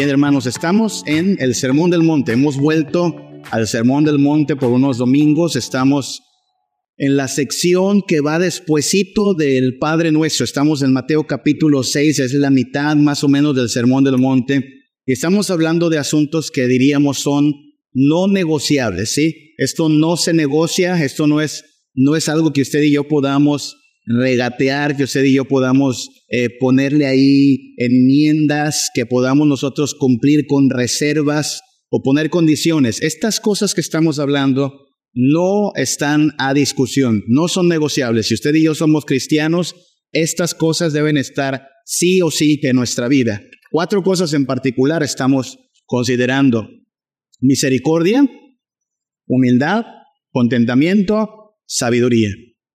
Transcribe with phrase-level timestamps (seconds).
[0.00, 2.32] Bien, hermanos, estamos en el Sermón del Monte.
[2.32, 3.14] Hemos vuelto
[3.50, 5.56] al Sermón del Monte por unos domingos.
[5.56, 6.22] Estamos
[6.96, 10.44] en la sección que va despuesito del Padre Nuestro.
[10.44, 14.64] Estamos en Mateo capítulo 6, es la mitad más o menos del Sermón del Monte.
[15.04, 17.52] Y estamos hablando de asuntos que diríamos son
[17.92, 19.52] no negociables, ¿sí?
[19.58, 21.62] Esto no se negocia, esto no es,
[21.92, 26.48] no es algo que usted y yo podamos regatear, que usted y yo podamos eh,
[26.58, 33.02] ponerle ahí enmiendas, que podamos nosotros cumplir con reservas o poner condiciones.
[33.02, 38.28] Estas cosas que estamos hablando no están a discusión, no son negociables.
[38.28, 39.74] Si usted y yo somos cristianos,
[40.12, 43.42] estas cosas deben estar sí o sí en nuestra vida.
[43.70, 46.68] Cuatro cosas en particular estamos considerando.
[47.40, 48.28] Misericordia,
[49.26, 49.84] humildad,
[50.32, 52.30] contentamiento, sabiduría.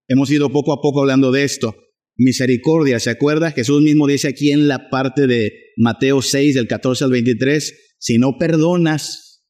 [0.08, 1.74] Hemos ido poco a poco hablando de esto.
[2.16, 3.50] Misericordia, ¿se acuerda?
[3.50, 8.18] Jesús mismo dice aquí en la parte de Mateo 6, del 14 al 23, si
[8.18, 9.44] no perdonas,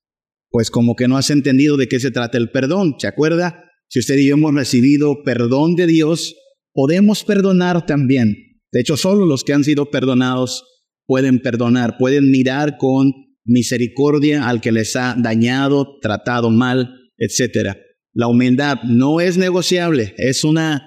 [0.51, 3.65] pues como que no has entendido de qué se trata el perdón, ¿se acuerda?
[3.89, 6.35] Si usted y yo hemos recibido perdón de Dios,
[6.73, 8.35] podemos perdonar también.
[8.73, 10.65] De hecho, solo los que han sido perdonados
[11.07, 13.13] pueden perdonar, pueden mirar con
[13.45, 17.79] misericordia al que les ha dañado, tratado mal, etcétera.
[18.17, 20.83] La humildad no es negociable, es una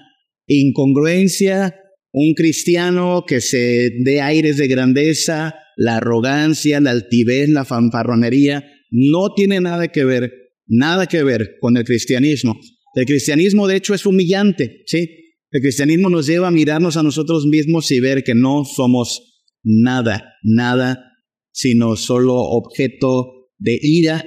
[0.47, 1.75] incongruencia,
[2.11, 9.36] un cristiano que se dé aires de grandeza, la arrogancia, la altivez, la fanfarronería, no
[9.36, 10.31] tiene nada que ver,
[10.66, 12.59] nada que ver con el cristianismo.
[12.95, 15.08] El cristianismo de hecho es humillante, ¿sí?
[15.52, 20.33] El cristianismo nos lleva a mirarnos a nosotros mismos y ver que no somos nada,
[20.41, 21.14] nada,
[21.52, 24.25] sino solo objeto de ira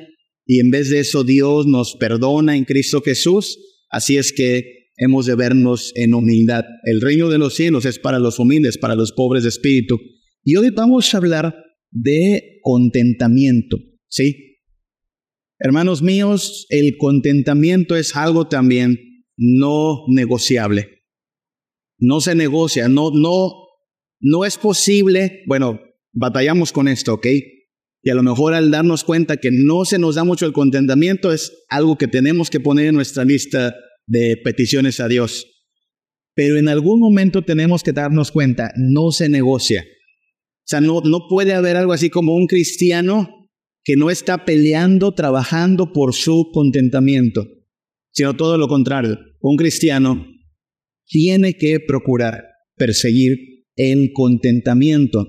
[0.53, 3.59] y en vez de eso Dios nos perdona en Cristo Jesús.
[3.89, 6.65] Así es que hemos de vernos en humildad.
[6.85, 9.99] El reino de los cielos es para los humildes, para los pobres de espíritu.
[10.45, 11.57] Y hoy vamos a hablar
[11.91, 13.79] de contentamiento,
[14.09, 14.59] ¿sí?
[15.59, 18.99] Hermanos míos, el contentamiento es algo también
[19.39, 21.07] no negociable.
[21.97, 23.55] No se negocia, no, no,
[24.21, 25.81] no es posible, bueno,
[26.13, 27.27] batallamos con esto, ¿ok?
[28.03, 31.33] Y a lo mejor al darnos cuenta que no se nos da mucho el contentamiento
[31.33, 33.75] es algo que tenemos que poner en nuestra lista
[34.07, 35.47] de peticiones a Dios.
[36.35, 39.85] Pero en algún momento tenemos que darnos cuenta, no se negocia.
[39.85, 43.29] O sea, no, no puede haber algo así como un cristiano
[43.85, 47.47] que no está peleando, trabajando por su contentamiento,
[48.13, 49.19] sino todo lo contrario.
[49.41, 50.27] Un cristiano
[51.07, 52.45] tiene que procurar
[52.77, 53.37] perseguir
[53.77, 55.27] el contentamiento.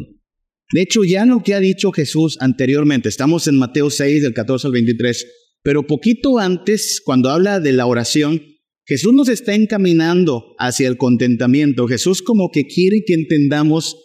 [0.74, 4.66] De hecho, ya lo que ha dicho Jesús anteriormente, estamos en Mateo 6, del 14
[4.68, 5.28] al 23,
[5.62, 8.42] pero poquito antes, cuando habla de la oración,
[8.84, 11.88] Jesús nos está encaminando hacia el contentamiento.
[11.88, 13.98] Jesús como que quiere que entendamos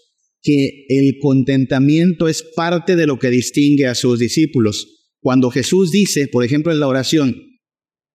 [0.43, 5.09] que el contentamiento es parte de lo que distingue a sus discípulos.
[5.21, 7.35] Cuando Jesús dice, por ejemplo, en la oración,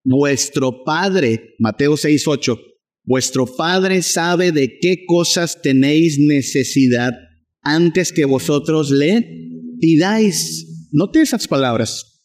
[0.06, 2.60] vuestro Padre, Mateo 6, 8,
[3.04, 7.14] vuestro Padre sabe de qué cosas tenéis necesidad
[7.64, 10.88] antes que vosotros le pidáis.
[10.92, 12.22] Note esas palabras.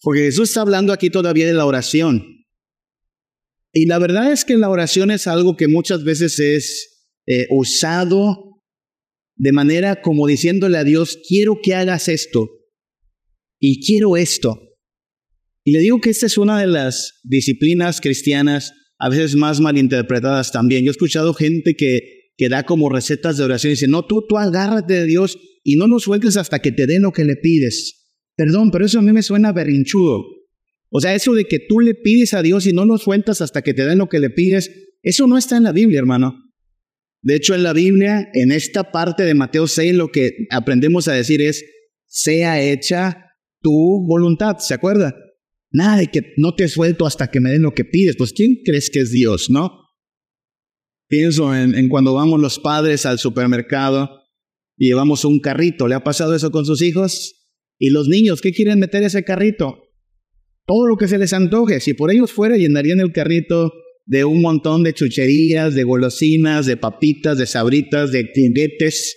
[0.00, 2.24] Porque Jesús está hablando aquí todavía de la oración.
[3.72, 8.62] Y la verdad es que la oración es algo que muchas veces es eh, usado
[9.36, 12.48] de manera como diciéndole a Dios, quiero que hagas esto
[13.60, 14.60] y quiero esto.
[15.64, 20.50] Y le digo que esta es una de las disciplinas cristianas a veces más malinterpretadas
[20.50, 20.84] también.
[20.84, 24.38] Yo he escuchado gente que que da como recetas de oración dice, no, tú, tú
[24.38, 28.14] agárrate de Dios y no nos sueltes hasta que te den lo que le pides.
[28.36, 30.24] Perdón, pero eso a mí me suena berrinchudo.
[30.88, 33.62] O sea, eso de que tú le pides a Dios y no nos sueltas hasta
[33.62, 34.70] que te den lo que le pides,
[35.02, 36.44] eso no está en la Biblia, hermano.
[37.22, 41.14] De hecho, en la Biblia, en esta parte de Mateo 6, lo que aprendemos a
[41.14, 41.64] decir es,
[42.06, 45.12] sea hecha tu voluntad, ¿se acuerda?
[45.72, 48.14] Nada de que no te suelto hasta que me den lo que pides.
[48.16, 49.87] Pues, ¿quién crees que es Dios, no?
[51.08, 54.10] Pienso en, cuando vamos los padres al supermercado
[54.76, 55.88] y llevamos un carrito.
[55.88, 57.34] ¿Le ha pasado eso con sus hijos?
[57.78, 59.78] Y los niños, ¿qué quieren meter ese carrito?
[60.66, 61.80] Todo lo que se les antoje.
[61.80, 63.72] Si por ellos fuera, llenarían el carrito
[64.04, 69.16] de un montón de chucherías, de golosinas, de papitas, de sabritas, de tinguetes.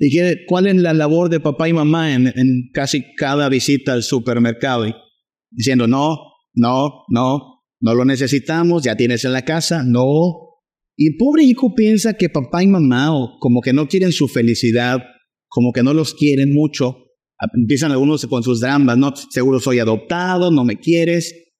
[0.00, 4.86] ¿Y cuál es la labor de papá y mamá en casi cada visita al supermercado?
[5.50, 6.18] Diciendo, no,
[6.54, 10.47] no, no, no lo necesitamos, ya tienes en la casa, no,
[11.00, 14.26] y el pobre hijo piensa que papá y mamá o como que no quieren su
[14.26, 14.98] felicidad,
[15.46, 16.96] como que no los quieren mucho.
[17.54, 21.52] Empiezan algunos con sus dramas, no, seguro soy adoptado, no me quieres.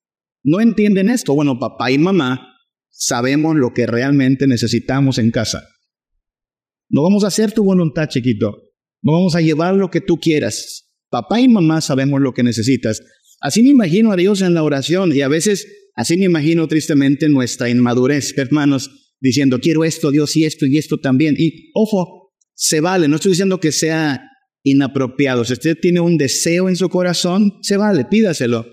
[0.42, 1.36] No entienden esto.
[1.36, 2.48] Bueno, papá y mamá
[2.90, 5.68] sabemos lo que realmente necesitamos en casa.
[6.90, 8.56] No vamos a hacer tu voluntad, chiquito.
[9.02, 10.90] No vamos a llevar lo que tú quieras.
[11.10, 13.00] Papá y mamá sabemos lo que necesitas.
[13.40, 17.28] Así me imagino a Dios en la oración y a veces así me imagino tristemente
[17.28, 21.34] nuestra inmadurez, hermanos, diciendo, quiero esto, Dios, y esto, y esto también.
[21.38, 24.20] Y ojo, se vale, no estoy diciendo que sea
[24.64, 25.44] inapropiado.
[25.44, 28.66] Si usted tiene un deseo en su corazón, se vale, pídaselo.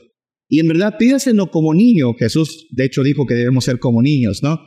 [0.47, 2.13] Y en verdad, pídaselo como niño.
[2.13, 4.59] Jesús, de hecho, dijo que debemos ser como niños, ¿no?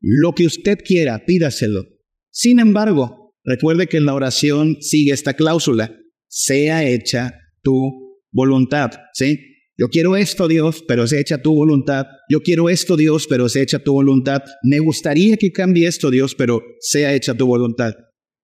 [0.00, 1.84] Lo que usted quiera, pídaselo.
[2.30, 5.98] Sin embargo, recuerde que en la oración sigue esta cláusula,
[6.28, 9.47] sea hecha tu voluntad, ¿sí?
[9.78, 12.06] Yo quiero esto, Dios, pero se hecha tu voluntad.
[12.28, 14.42] Yo quiero esto, Dios, pero se hecha tu voluntad.
[14.64, 17.94] Me gustaría que cambie esto, Dios, pero sea hecha tu voluntad.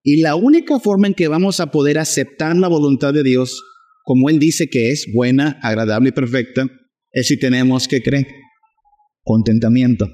[0.04, 3.64] Y la única forma en que vamos a poder aceptar la voluntad de Dios,
[4.04, 6.69] como Él dice que es buena, agradable y perfecta,
[7.10, 8.28] es si tenemos que creer.
[9.25, 10.08] Contentamiento.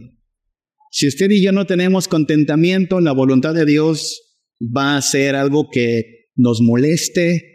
[0.91, 4.23] Si usted y yo no tenemos contentamiento, la voluntad de Dios
[4.61, 7.50] va a ser algo que nos moleste,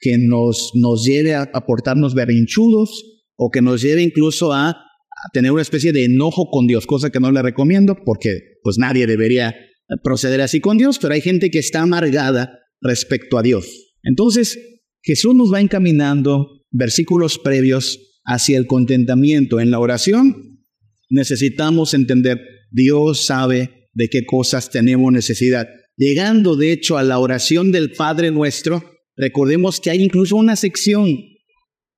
[0.00, 3.04] que nos, nos lleve a, a portarnos berrinchudos
[3.36, 7.10] o que nos lleve incluso a, a tener una especie de enojo con Dios, cosa
[7.10, 9.54] que no le recomiendo porque pues nadie debería
[10.02, 13.66] proceder así con Dios, pero hay gente que está amargada respecto a Dios.
[14.02, 14.58] Entonces,
[15.02, 19.60] Jesús nos va encaminando versículos previos hacia el contentamiento.
[19.60, 20.66] En la oración
[21.08, 22.40] necesitamos entender,
[22.70, 25.66] Dios sabe de qué cosas tenemos necesidad.
[25.96, 28.84] Llegando, de hecho, a la oración del Padre nuestro,
[29.18, 31.08] recordemos que hay incluso una sección,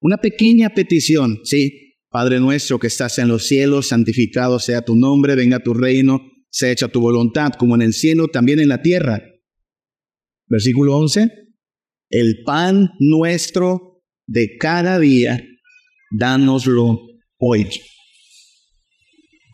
[0.01, 1.99] una pequeña petición, ¿sí?
[2.09, 6.21] Padre nuestro que estás en los cielos, santificado sea tu nombre, venga tu reino,
[6.51, 9.23] sea hecha tu voluntad, como en el cielo, también en la tierra.
[10.49, 11.31] Versículo 11.
[12.09, 15.41] El pan nuestro de cada día,
[16.11, 16.99] dánoslo
[17.39, 17.69] hoy.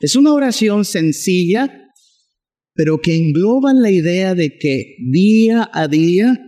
[0.01, 1.93] Es una oración sencilla,
[2.73, 6.46] pero que engloba la idea de que día a día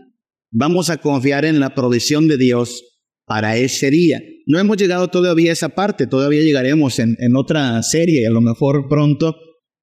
[0.59, 2.83] vamos a confiar en la provisión de Dios
[3.27, 4.21] para ese día.
[4.47, 8.41] No hemos llegado todavía a esa parte, todavía llegaremos en, en otra serie, a lo
[8.41, 9.37] mejor pronto,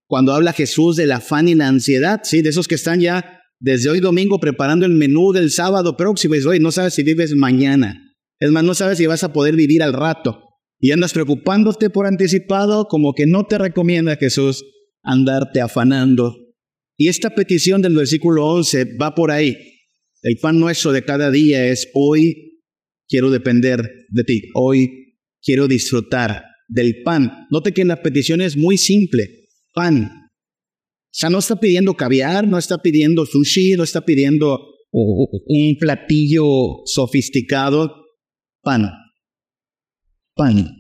[0.08, 2.42] cuando habla Jesús del afán y la ansiedad, ¿sí?
[2.42, 6.36] De esos que están ya desde hoy domingo preparando el menú del sábado próximo.
[6.36, 8.14] Y hoy no sabes si vives mañana.
[8.40, 10.42] Es más, no sabes si vas a poder vivir al rato.
[10.80, 14.66] Y andas preocupándote por anticipado, como que no te recomienda Jesús
[15.04, 16.36] andarte afanando.
[16.98, 19.75] Y esta petición del versículo 11 va por ahí.
[20.26, 22.64] El pan nuestro de cada día es hoy
[23.08, 24.50] quiero depender de ti.
[24.56, 27.46] Hoy quiero disfrutar del pan.
[27.52, 29.46] Note que la petición es muy simple
[29.76, 30.06] pan.
[30.06, 36.82] O sea, no está pidiendo caviar, no está pidiendo sushi, no está pidiendo un platillo
[36.86, 37.94] sofisticado.
[38.64, 38.90] Pan.
[40.34, 40.76] Pan.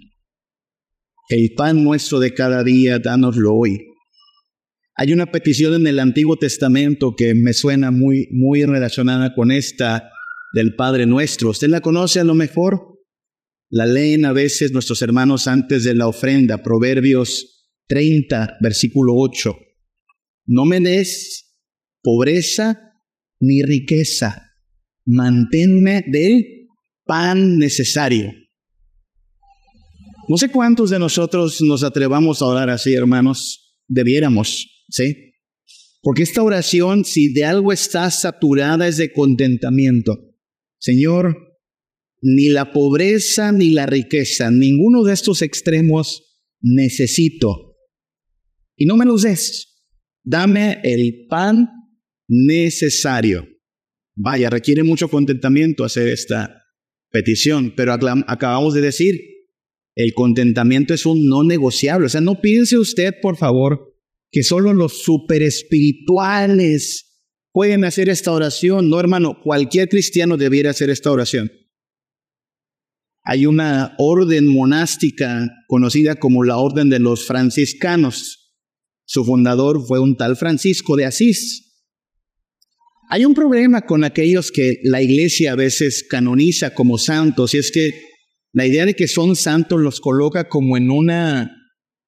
[1.29, 3.77] El pan nuestro de cada día, dánoslo hoy.
[4.97, 10.09] Hay una petición en el Antiguo Testamento que me suena muy, muy relacionada con esta
[10.53, 11.49] del Padre Nuestro.
[11.49, 12.95] ¿Usted la conoce a lo mejor?
[13.69, 19.57] La leen a veces nuestros hermanos antes de la ofrenda, Proverbios 30, versículo 8.
[20.45, 21.59] No me des
[22.01, 22.79] pobreza
[23.41, 24.53] ni riqueza,
[25.05, 26.69] manténme del
[27.03, 28.31] pan necesario.
[30.29, 33.75] No sé cuántos de nosotros nos atrevamos a orar así, hermanos.
[33.87, 35.33] Debiéramos, ¿sí?
[36.01, 40.19] Porque esta oración, si de algo está saturada, es de contentamiento.
[40.79, 41.35] Señor,
[42.21, 46.23] ni la pobreza ni la riqueza, ninguno de estos extremos
[46.61, 47.75] necesito
[48.75, 49.83] y no me los des.
[50.23, 51.69] Dame el pan
[52.27, 53.47] necesario.
[54.15, 56.63] Vaya, requiere mucho contentamiento hacer esta
[57.11, 59.19] petición, pero acabamos de decir,
[59.95, 62.07] el contentamiento es un no negociable.
[62.07, 63.94] O sea, no piense usted, por favor,
[64.31, 67.05] que solo los super espirituales
[67.51, 68.89] pueden hacer esta oración.
[68.89, 71.51] No, hermano, cualquier cristiano debiera hacer esta oración.
[73.23, 78.53] Hay una orden monástica conocida como la Orden de los Franciscanos.
[79.05, 81.65] Su fundador fue un tal Francisco de Asís.
[83.09, 87.71] Hay un problema con aquellos que la iglesia a veces canoniza como santos, y es
[87.71, 87.91] que
[88.51, 91.54] la idea de que son santos los coloca como en una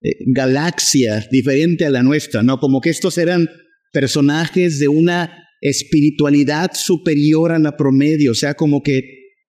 [0.07, 2.59] eh, galaxia diferente a la nuestra, ¿no?
[2.59, 3.49] Como que estos eran
[3.91, 9.01] personajes de una espiritualidad superior a la promedio, o sea, como que,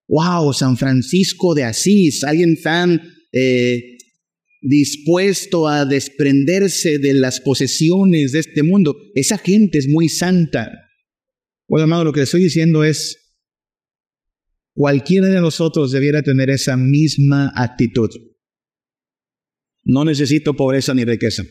[0.07, 3.01] wow, San Francisco de Asís, alguien tan
[3.31, 3.97] eh,
[4.61, 8.95] dispuesto a desprenderse de las posesiones de este mundo.
[9.15, 10.71] Esa gente es muy santa.
[11.67, 13.17] Bueno, amado, lo que estoy diciendo es,
[14.73, 18.09] cualquiera de nosotros debiera tener esa misma actitud.
[19.83, 21.43] No necesito pobreza ni riqueza.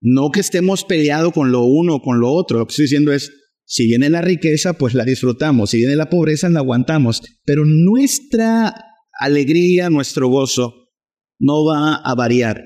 [0.00, 2.58] No que estemos peleados con lo uno o con lo otro.
[2.58, 3.32] Lo que estoy diciendo es,
[3.66, 5.70] Si viene la riqueza, pues la disfrutamos.
[5.70, 7.22] Si viene la pobreza, la aguantamos.
[7.44, 8.74] Pero nuestra
[9.18, 10.90] alegría, nuestro gozo,
[11.38, 12.62] no va a variar.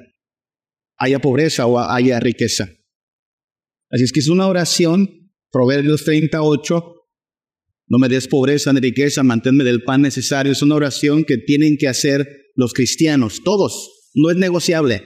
[0.96, 2.68] Haya pobreza o haya riqueza.
[3.90, 6.94] Así es que es una oración, Proverbios 38,
[7.88, 10.52] no me des pobreza ni riqueza, manténme del pan necesario.
[10.52, 13.97] Es una oración que tienen que hacer los cristianos, todos.
[14.14, 15.02] No es negociable.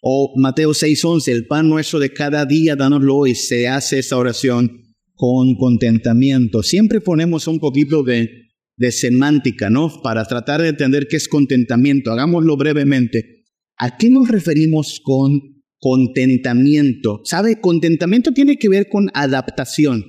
[0.00, 3.34] O Mateo 6:11, el pan nuestro de cada día, dánoslo hoy.
[3.34, 6.62] Se hace esta oración con contentamiento.
[6.62, 8.28] Siempre ponemos un poquito de,
[8.76, 9.90] de semántica, ¿no?
[10.02, 12.10] Para tratar de entender qué es contentamiento.
[12.10, 13.44] Hagámoslo brevemente.
[13.78, 15.40] ¿A qué nos referimos con
[15.78, 17.20] contentamiento?
[17.24, 17.60] ¿Sabe?
[17.60, 20.04] Contentamiento tiene que ver con adaptación.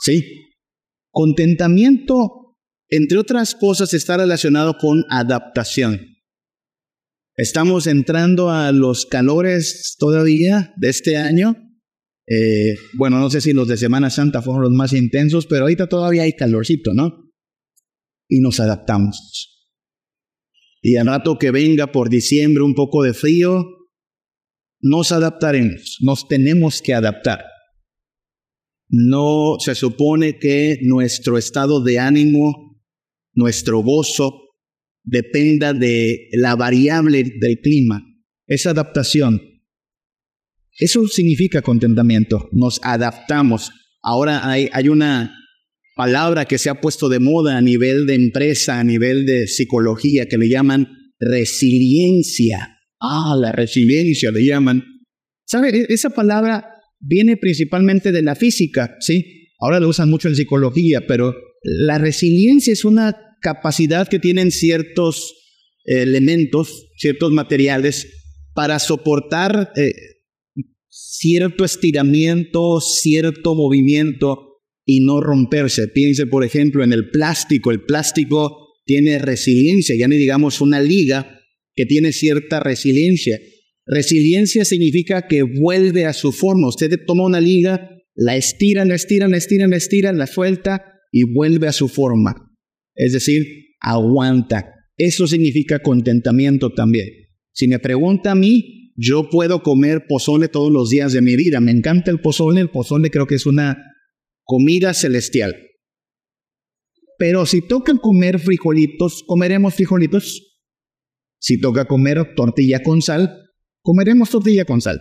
[0.00, 0.24] ¿Sí?
[1.10, 2.56] Contentamiento,
[2.90, 6.15] entre otras cosas, está relacionado con adaptación.
[7.36, 11.54] Estamos entrando a los calores todavía de este año.
[12.26, 15.86] Eh, bueno, no sé si los de Semana Santa fueron los más intensos, pero ahorita
[15.86, 17.30] todavía hay calorcito, ¿no?
[18.26, 19.68] Y nos adaptamos.
[20.80, 23.66] Y al rato que venga por diciembre un poco de frío,
[24.80, 27.44] nos adaptaremos, nos tenemos que adaptar.
[28.88, 32.80] No se supone que nuestro estado de ánimo,
[33.34, 34.45] nuestro gozo,
[35.06, 38.04] dependa de la variable del clima.
[38.46, 39.40] Es adaptación.
[40.78, 42.50] Eso significa contentamiento.
[42.52, 43.70] Nos adaptamos.
[44.02, 45.34] Ahora hay, hay una
[45.96, 50.26] palabra que se ha puesto de moda a nivel de empresa, a nivel de psicología,
[50.26, 52.78] que le llaman resiliencia.
[53.00, 54.84] Ah, la resiliencia le llaman.
[55.46, 55.70] ¿Sabe?
[55.70, 56.66] E, esa palabra
[57.00, 59.54] viene principalmente de la física, ¿sí?
[59.58, 65.36] Ahora lo usan mucho en psicología, pero la resiliencia es una capacidad que tienen ciertos
[65.84, 68.08] elementos, ciertos materiales
[68.54, 69.92] para soportar eh,
[70.88, 75.86] cierto estiramiento, cierto movimiento y no romperse.
[75.86, 77.70] Piense, por ejemplo, en el plástico.
[77.70, 81.40] El plástico tiene resiliencia, ya ni digamos una liga
[81.76, 83.38] que tiene cierta resiliencia.
[83.86, 86.66] Resiliencia significa que vuelve a su forma.
[86.66, 91.22] Usted toma una liga, la estira, la estira, la estira, la estira, la suelta y
[91.32, 92.45] vuelve a su forma.
[92.96, 93.46] Es decir,
[93.80, 94.72] aguanta.
[94.96, 97.08] Eso significa contentamiento también.
[97.52, 101.60] Si me pregunta a mí, yo puedo comer pozole todos los días de mi vida.
[101.60, 102.60] Me encanta el pozole.
[102.60, 103.76] El pozole creo que es una
[104.42, 105.54] comida celestial.
[107.18, 110.56] Pero si toca comer frijolitos, comeremos frijolitos.
[111.38, 113.50] Si toca comer tortilla con sal,
[113.82, 114.98] comeremos tortilla con sal.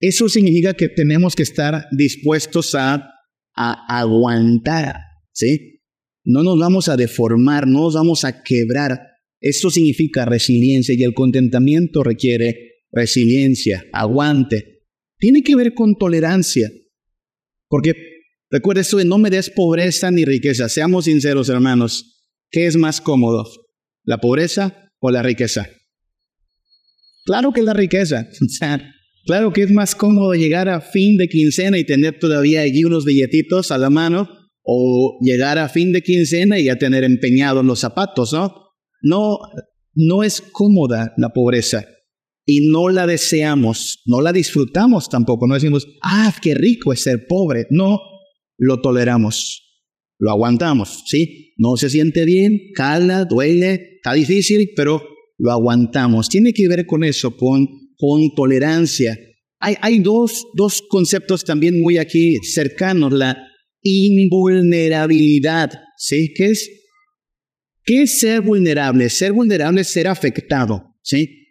[0.00, 3.06] Eso significa que tenemos que estar dispuestos a,
[3.54, 4.96] aguantar,
[5.32, 5.79] ¿sí?
[6.24, 8.98] No nos vamos a deformar, no nos vamos a quebrar.
[9.40, 14.84] Eso significa resiliencia y el contentamiento requiere resiliencia, aguante.
[15.18, 16.70] Tiene que ver con tolerancia.
[17.68, 17.94] Porque
[18.50, 20.68] recuerda esto no me des pobreza ni riqueza.
[20.68, 22.26] Seamos sinceros, hermanos.
[22.50, 23.44] ¿Qué es más cómodo?
[24.04, 25.70] ¿La pobreza o la riqueza?
[27.24, 28.28] Claro que la riqueza.
[29.24, 33.04] claro que es más cómodo llegar a fin de quincena y tener todavía allí unos
[33.04, 34.39] billetitos a la mano
[34.72, 38.54] o llegar a fin de quincena y ya tener empeñados los zapatos, ¿no?
[39.02, 39.38] No,
[39.94, 41.84] no es cómoda la pobreza
[42.46, 47.26] y no la deseamos, no la disfrutamos tampoco, no decimos, ah, qué rico es ser
[47.26, 47.98] pobre, no,
[48.58, 49.82] lo toleramos,
[50.20, 51.52] lo aguantamos, ¿sí?
[51.58, 55.02] No se siente bien, cala, duele, está difícil, pero
[55.36, 56.28] lo aguantamos.
[56.28, 59.18] Tiene que ver con eso, con, con tolerancia.
[59.58, 63.49] Hay, hay dos, dos conceptos también muy aquí cercanos, la
[63.82, 65.72] invulnerabilidad.
[65.96, 66.32] ¿Sí?
[66.34, 66.70] ¿Qué es?
[67.84, 69.08] ¿Qué es ser vulnerable?
[69.10, 70.96] Ser vulnerable es ser afectado.
[71.02, 71.48] ¿Sí?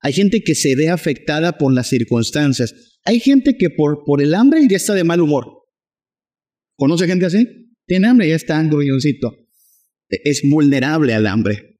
[0.00, 2.98] Hay gente que se ve afectada por las circunstancias.
[3.04, 5.46] Hay gente que por, por el hambre ya está de mal humor.
[6.76, 7.46] ¿Conoce gente así?
[7.86, 9.34] Tiene hambre ya está grulloncito.
[10.08, 11.78] Es vulnerable al hambre.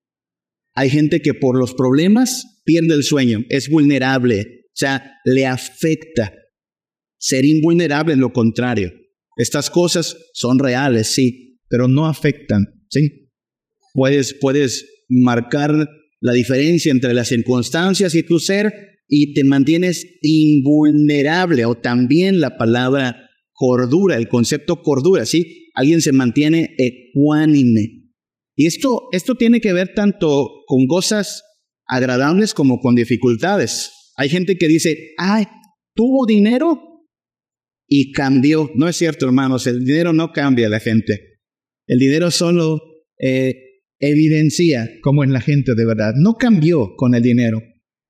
[0.74, 6.32] Hay gente que por los problemas pierde el sueño, es vulnerable, o sea, le afecta.
[7.18, 8.92] Ser invulnerable es lo contrario.
[9.38, 13.30] Estas cosas son reales, sí, pero no afectan, ¿sí?
[13.94, 15.88] Puedes, puedes marcar
[16.20, 18.74] la diferencia entre las circunstancias y tu ser
[19.08, 25.70] y te mantienes invulnerable o también la palabra cordura, el concepto cordura, ¿sí?
[25.72, 27.98] Alguien se mantiene ecuánime,
[28.58, 31.44] y esto, esto tiene que ver tanto con cosas
[31.86, 33.92] agradables como con dificultades.
[34.16, 35.44] Hay gente que dice, ay,
[35.94, 36.97] tuvo dinero
[37.88, 38.70] y cambió.
[38.74, 41.40] No es cierto, hermanos, el dinero no cambia a la gente.
[41.86, 42.80] El dinero solo
[43.18, 43.54] eh,
[43.98, 46.12] evidencia cómo es la gente de verdad.
[46.16, 47.62] No cambió con el dinero,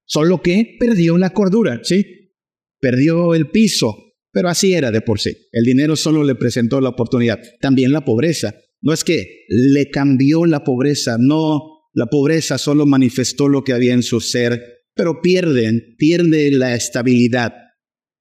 [0.05, 2.35] solo que perdió la cordura, ¿sí?
[2.81, 3.97] Perdió el piso,
[4.33, 5.37] pero así era de por sí.
[5.53, 7.41] El dinero solo le presentó la oportunidad.
[7.61, 8.55] También la pobreza.
[8.81, 13.93] No es que le cambió la pobreza, no, la pobreza solo manifestó lo que había
[13.93, 14.63] en su ser,
[14.95, 17.55] pero pierden, pierde la estabilidad.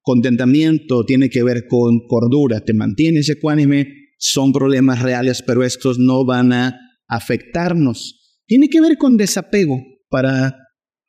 [0.07, 6.23] Contentamiento tiene que ver con cordura, te mantienes ecuánime, son problemas reales, pero estos no
[6.23, 8.41] van a afectarnos.
[8.45, 9.83] Tiene que ver con desapego.
[10.09, 10.59] Para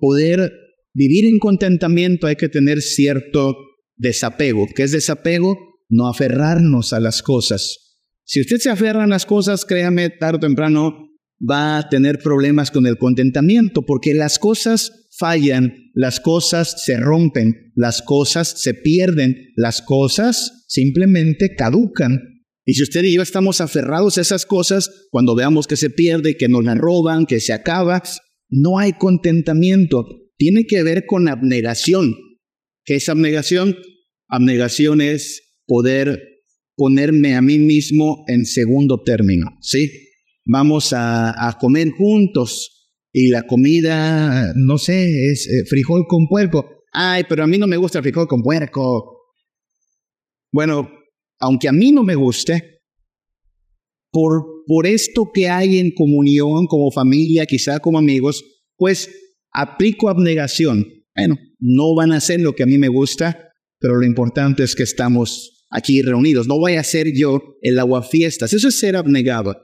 [0.01, 0.51] poder
[0.95, 3.55] vivir en contentamiento hay que tener cierto
[3.97, 4.67] desapego.
[4.75, 5.57] ¿Qué es desapego?
[5.89, 8.01] No aferrarnos a las cosas.
[8.25, 11.07] Si usted se aferra a las cosas, créame, tarde o temprano
[11.39, 17.73] va a tener problemas con el contentamiento, porque las cosas fallan, las cosas se rompen,
[17.75, 22.21] las cosas se pierden, las cosas simplemente caducan.
[22.65, 26.37] Y si usted y yo estamos aferrados a esas cosas, cuando veamos que se pierde,
[26.37, 28.03] que nos la roban, que se acaba,
[28.51, 30.07] no hay contentamiento.
[30.37, 32.15] Tiene que ver con abnegación.
[32.85, 33.77] ¿Qué es abnegación?
[34.29, 36.23] Abnegación es poder
[36.77, 39.91] ponerme a mí mismo en segundo término, ¿sí?
[40.45, 42.78] Vamos a, comer juntos
[43.13, 46.85] y la comida, no sé, es eh, frijol con puerco.
[46.93, 49.35] Ay, pero a mí no me gusta el frijol con puerco.
[50.53, 50.91] Bueno,
[51.39, 52.83] aunque a mí no me guste,
[54.11, 58.45] por, por esto que hay en comunión como familia, quizá como amigos,
[58.77, 59.11] pues
[59.53, 60.87] aplico abnegación.
[61.15, 64.75] Bueno, no van a hacer lo que a mí me gusta, pero lo importante es
[64.75, 66.47] que estamos aquí reunidos.
[66.47, 68.53] No voy a ser yo el aguafiestas.
[68.53, 69.57] Eso es ser abnegado.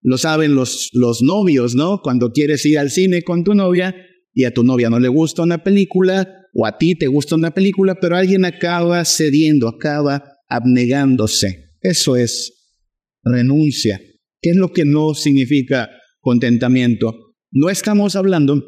[0.00, 2.00] Lo saben los, los novios, ¿no?
[2.02, 3.94] Cuando quieres ir al cine con tu novia
[4.32, 7.52] y a tu novia no le gusta una película, o a ti te gusta una
[7.52, 11.74] película, pero alguien acaba cediendo, acaba abnegándose.
[11.80, 12.74] Eso es
[13.22, 14.00] renuncia.
[14.40, 15.90] ¿Qué es lo que no significa
[16.20, 17.34] contentamiento?
[17.50, 18.62] No estamos hablando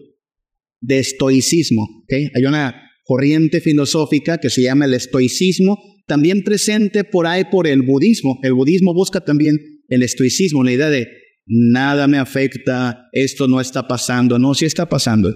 [0.80, 2.04] de estoicismo.
[2.10, 7.82] Hay una corriente filosófica que se llama el estoicismo, también presente por ahí por el
[7.82, 8.38] budismo.
[8.42, 9.56] El budismo busca también
[9.88, 11.08] el estoicismo, la idea de
[11.50, 15.34] nada me afecta, esto no está pasando, no, sí está pasando.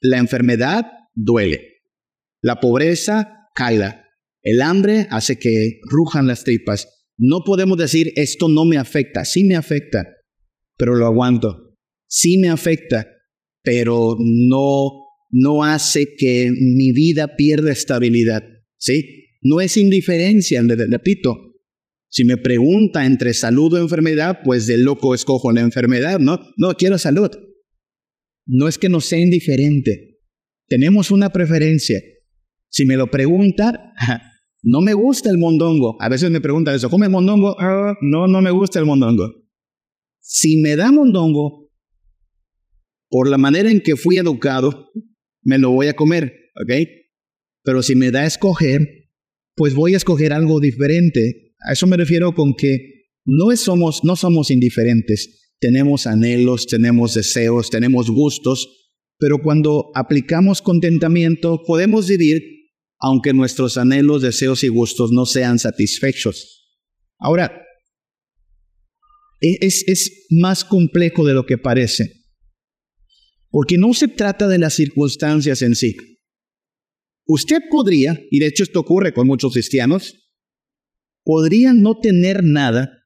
[0.00, 1.80] La enfermedad duele,
[2.42, 3.94] la pobreza cae,
[4.42, 6.86] el hambre hace que rujan las tripas.
[7.18, 10.06] No podemos decir esto no me afecta, sí me afecta,
[10.76, 11.74] pero lo aguanto.
[12.06, 13.08] Sí me afecta,
[13.62, 18.44] pero no no hace que mi vida pierda estabilidad,
[18.78, 19.24] ¿sí?
[19.42, 21.45] No es indiferencia, repito.
[22.16, 26.40] Si me pregunta entre salud o enfermedad, pues de loco escojo la enfermedad, ¿no?
[26.56, 27.28] No, quiero salud.
[28.46, 30.16] No es que no sea indiferente.
[30.66, 32.00] Tenemos una preferencia.
[32.70, 33.92] Si me lo pregunta,
[34.62, 36.00] no me gusta el mondongo.
[36.00, 37.54] A veces me preguntan eso, ¿come mondongo?
[37.60, 39.30] Ah, no, no me gusta el mondongo.
[40.18, 41.70] Si me da mondongo,
[43.10, 44.90] por la manera en que fui educado,
[45.42, 46.72] me lo voy a comer, ¿ok?
[47.62, 49.10] Pero si me da a escoger,
[49.54, 51.45] pues voy a escoger algo diferente.
[51.66, 55.52] A eso me refiero con que no somos, no somos indiferentes.
[55.58, 58.68] Tenemos anhelos, tenemos deseos, tenemos gustos,
[59.18, 62.56] pero cuando aplicamos contentamiento podemos vivir
[62.98, 66.80] aunque nuestros anhelos, deseos y gustos no sean satisfechos.
[67.18, 67.62] Ahora,
[69.40, 72.24] e-, es, es más complejo de lo que parece.
[73.50, 75.96] Porque no se trata de las circunstancias en sí.
[77.26, 80.25] Usted podría, y de hecho esto ocurre con muchos cristianos,
[81.26, 83.02] podría no tener nada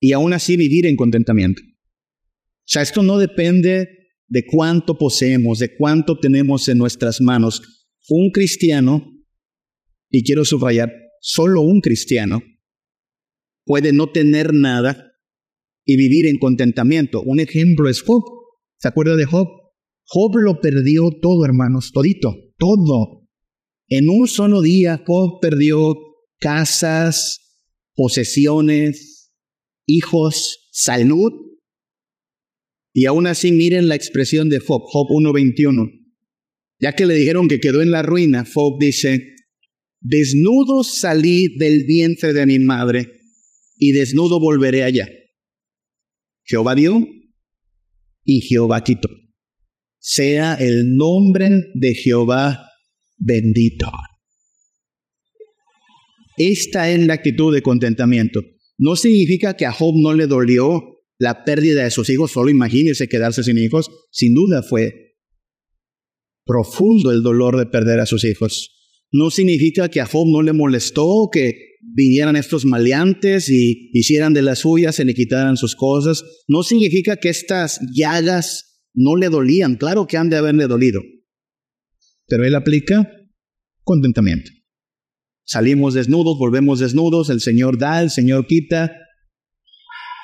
[0.00, 1.60] y aún así vivir en contentamiento.
[1.60, 3.88] O sea, esto no depende
[4.28, 7.88] de cuánto poseemos, de cuánto tenemos en nuestras manos.
[8.08, 9.04] Un cristiano,
[10.10, 12.40] y quiero subrayar, solo un cristiano
[13.64, 15.12] puede no tener nada
[15.84, 17.20] y vivir en contentamiento.
[17.22, 18.22] Un ejemplo es Job.
[18.78, 19.48] ¿Se acuerda de Job?
[20.04, 23.28] Job lo perdió todo, hermanos, todito, todo.
[23.88, 26.11] En un solo día Job perdió
[26.42, 27.56] casas,
[27.94, 29.32] posesiones,
[29.86, 31.32] hijos, salud.
[32.92, 35.88] Y aún así miren la expresión de Job, Job 1.21.
[36.80, 39.36] Ya que le dijeron que quedó en la ruina, Job dice,
[40.00, 43.06] desnudo salí del vientre de mi madre
[43.76, 45.08] y desnudo volveré allá.
[46.44, 47.06] Jehová dio
[48.24, 49.08] y Jehová quitó.
[49.98, 52.68] Sea el nombre de Jehová
[53.16, 53.90] bendito.
[56.36, 58.40] Esta es la actitud de contentamiento.
[58.78, 60.82] No significa que a Job no le dolió
[61.18, 63.90] la pérdida de sus hijos, solo imagínese quedarse sin hijos.
[64.10, 65.16] Sin duda fue
[66.44, 68.70] profundo el dolor de perder a sus hijos.
[69.12, 74.42] No significa que a Job no le molestó que vinieran estos maleantes y hicieran de
[74.42, 76.24] las suyas, se le quitaran sus cosas.
[76.48, 81.02] No significa que estas llagas no le dolían, claro que han de haberle dolido.
[82.26, 83.08] Pero él aplica
[83.84, 84.50] contentamiento.
[85.44, 88.92] Salimos desnudos, volvemos desnudos, el Señor da, el Señor quita.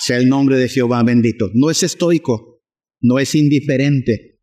[0.01, 1.51] Sea el nombre de Jehová bendito.
[1.55, 2.63] No es estoico,
[3.01, 4.41] no es indiferente,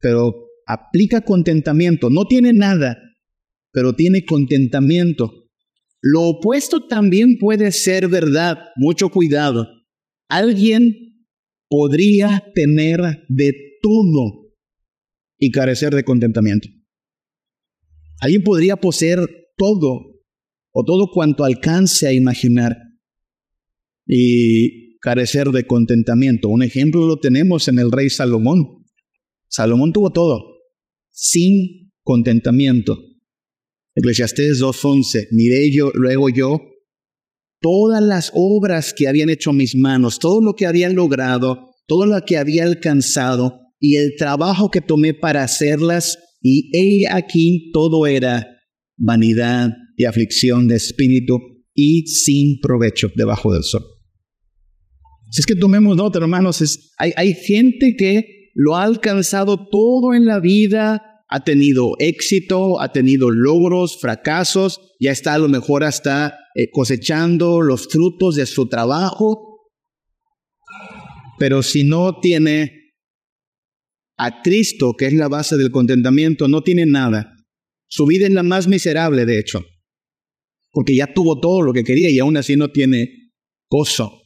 [0.00, 2.10] pero aplica contentamiento.
[2.10, 2.98] No tiene nada,
[3.72, 5.46] pero tiene contentamiento.
[6.02, 8.58] Lo opuesto también puede ser verdad.
[8.76, 9.68] Mucho cuidado.
[10.28, 11.26] Alguien
[11.68, 14.52] podría tener de todo
[15.38, 16.68] y carecer de contentamiento.
[18.20, 20.16] Alguien podría poseer todo
[20.72, 22.76] o todo cuanto alcance a imaginar
[24.06, 26.48] y carecer de contentamiento.
[26.48, 28.84] Un ejemplo lo tenemos en el rey Salomón.
[29.48, 30.56] Salomón tuvo todo
[31.10, 32.98] sin contentamiento.
[33.94, 36.60] Eclesiastés 2.11, miré yo, luego yo,
[37.60, 42.20] todas las obras que habían hecho mis manos, todo lo que habían logrado, todo lo
[42.20, 48.55] que había alcanzado y el trabajo que tomé para hacerlas, y he aquí todo era
[48.96, 51.38] vanidad y aflicción de espíritu
[51.74, 53.82] y sin provecho debajo del sol.
[55.30, 60.14] Si es que tomemos nota, hermanos, es, hay, hay gente que lo ha alcanzado todo
[60.14, 65.84] en la vida, ha tenido éxito, ha tenido logros, fracasos, ya está a lo mejor
[65.84, 69.68] hasta eh, cosechando los frutos de su trabajo.
[71.38, 72.94] Pero si no tiene
[74.16, 77.35] a Cristo, que es la base del contentamiento, no tiene nada.
[77.88, 79.64] Su vida es la más miserable, de hecho,
[80.72, 83.32] porque ya tuvo todo lo que quería y aún así no tiene
[83.70, 84.22] gozo.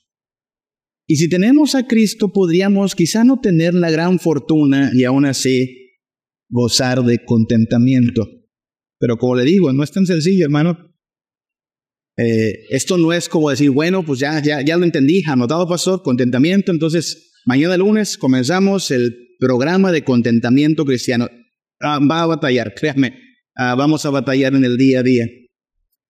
[1.06, 5.80] Y si tenemos a Cristo, podríamos quizá no tener la gran fortuna y aún así
[6.48, 8.28] gozar de contentamiento.
[8.98, 10.78] Pero como le digo, no es tan sencillo, hermano.
[12.16, 16.02] Eh, esto no es como decir, bueno, pues ya, ya, ya lo entendí, anotado pasó,
[16.02, 16.70] contentamiento.
[16.70, 21.28] Entonces, mañana lunes comenzamos el programa de contentamiento cristiano.
[21.80, 23.14] Ah, va a batallar, créame,
[23.60, 25.26] ah, vamos a batallar en el día a día.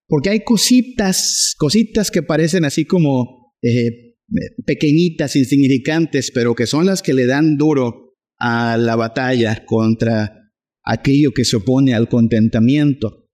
[0.07, 4.17] Porque hay cositas, cositas que parecen así como eh,
[4.65, 10.53] pequeñitas, insignificantes, pero que son las que le dan duro a la batalla contra
[10.85, 13.29] aquello que se opone al contentamiento.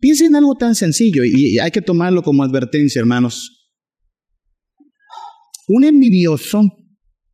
[0.00, 3.72] Piensen en algo tan sencillo y hay que tomarlo como advertencia, hermanos.
[5.68, 6.62] Un envidioso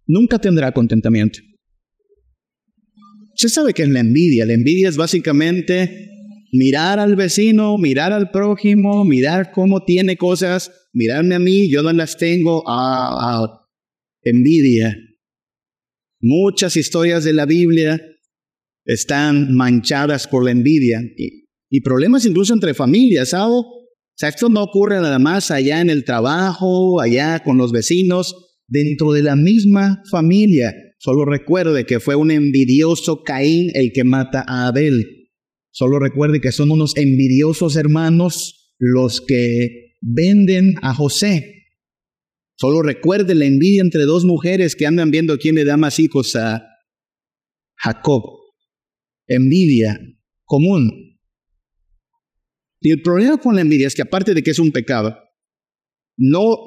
[0.06, 1.40] nunca tendrá contentamiento.
[3.40, 4.44] Se sabe que es la envidia.
[4.44, 6.10] La envidia es básicamente
[6.52, 11.90] mirar al vecino, mirar al prójimo, mirar cómo tiene cosas, mirarme a mí, yo no
[11.90, 12.62] las tengo.
[12.68, 13.66] Ah, ah
[14.24, 14.94] envidia.
[16.20, 17.98] Muchas historias de la Biblia
[18.84, 23.54] están manchadas por la envidia y, problemas incluso entre familias, ¿sabes?
[23.54, 28.58] O sea, esto no ocurre nada más allá en el trabajo, allá con los vecinos,
[28.66, 30.74] dentro de la misma familia.
[31.02, 35.30] Solo recuerde que fue un envidioso Caín el que mata a Abel.
[35.70, 41.68] Solo recuerde que son unos envidiosos hermanos los que venden a José.
[42.54, 46.36] Solo recuerde la envidia entre dos mujeres que andan viendo quién le da más hijos
[46.36, 46.62] a
[47.76, 48.22] Jacob.
[49.26, 49.98] Envidia
[50.44, 51.18] común.
[52.82, 55.16] Y el problema con la envidia es que aparte de que es un pecado,
[56.18, 56.58] no,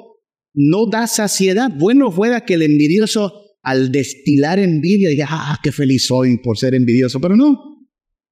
[0.54, 1.70] no da saciedad.
[1.72, 6.74] Bueno fuera que el envidioso al destilar envidia diga, ah, qué feliz soy por ser
[6.74, 7.58] envidioso, pero no.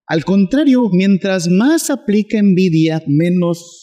[0.06, 3.82] Al contrario, mientras más aplica envidia, menos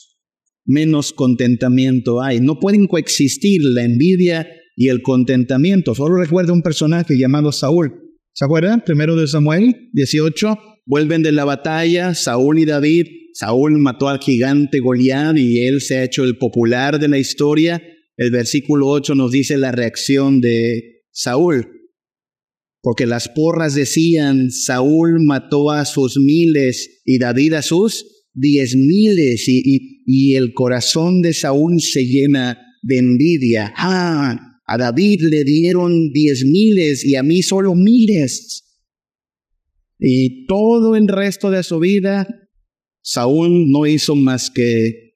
[0.70, 2.40] menos contentamiento hay.
[2.40, 5.96] No pueden coexistir la envidia y el contentamiento.
[5.96, 7.92] Solo recuerdo un personaje llamado Saúl.
[8.34, 8.84] ¿Se acuerdan?
[8.86, 10.58] Primero de Samuel 18.
[10.86, 13.08] Vuelven de la batalla, Saúl y David.
[13.34, 17.82] Saúl mató al gigante Goliat y él se ha hecho el popular de la historia.
[18.16, 21.68] El versículo 8 nos dice la reacción de Saúl.
[22.82, 29.46] Porque las porras decían, Saúl mató a sus miles y David a sus diez miles
[29.48, 33.74] y, el corazón de Saúl se llena de envidia.
[33.76, 38.64] Ah, a David le dieron diez miles y a mí solo miles.
[40.00, 42.28] Y todo el resto de su vida,
[43.02, 45.16] Saúl no hizo más que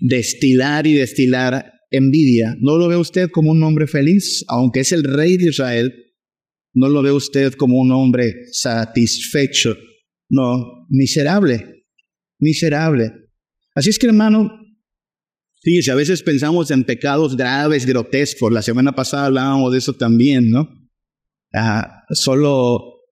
[0.00, 2.56] destilar y destilar envidia.
[2.60, 4.44] ¿No lo ve usted como un hombre feliz?
[4.48, 5.92] Aunque es el rey de Israel,
[6.74, 9.76] no lo ve usted como un hombre satisfecho
[10.28, 11.84] no, miserable,
[12.38, 13.12] miserable.
[13.74, 14.50] Así es que hermano,
[15.62, 18.52] fíjese, a veces pensamos en pecados graves, grotescos.
[18.52, 20.68] La semana pasada hablábamos de eso también, ¿no?
[21.54, 23.04] Ah, solo,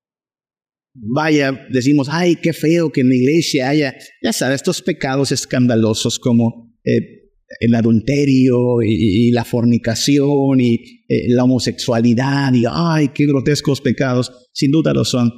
[0.94, 6.18] vaya, decimos, ay, qué feo que en la iglesia haya, ya sabes, estos pecados escandalosos
[6.18, 7.15] como eh,
[7.60, 10.74] el adulterio y, la fornicación y
[11.08, 14.48] eh, la homosexualidad y, ay, qué grotescos pecados.
[14.52, 15.30] Sin duda lo son.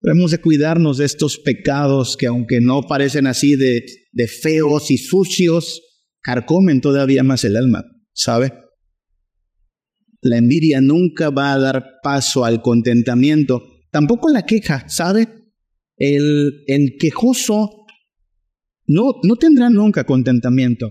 [0.00, 4.98] Debemos de cuidarnos de estos pecados que aunque no parecen así de, de feos y
[4.98, 5.82] sucios,
[6.22, 8.52] carcomen todavía más el alma, ¿sabe?
[10.22, 15.28] La envidia nunca va a dar paso al contentamiento, tampoco la queja, ¿sabe?
[15.96, 17.86] El, el quejoso
[18.86, 20.90] no, no tendrá nunca contentamiento.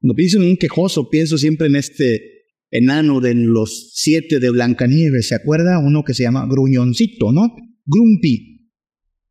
[0.00, 5.28] Cuando pienso en un quejoso, pienso siempre en este enano de los siete de Blancanieves,
[5.28, 5.78] ¿se acuerda?
[5.78, 7.54] Uno que se llama Gruñoncito, ¿no?
[7.84, 8.70] Grumpy.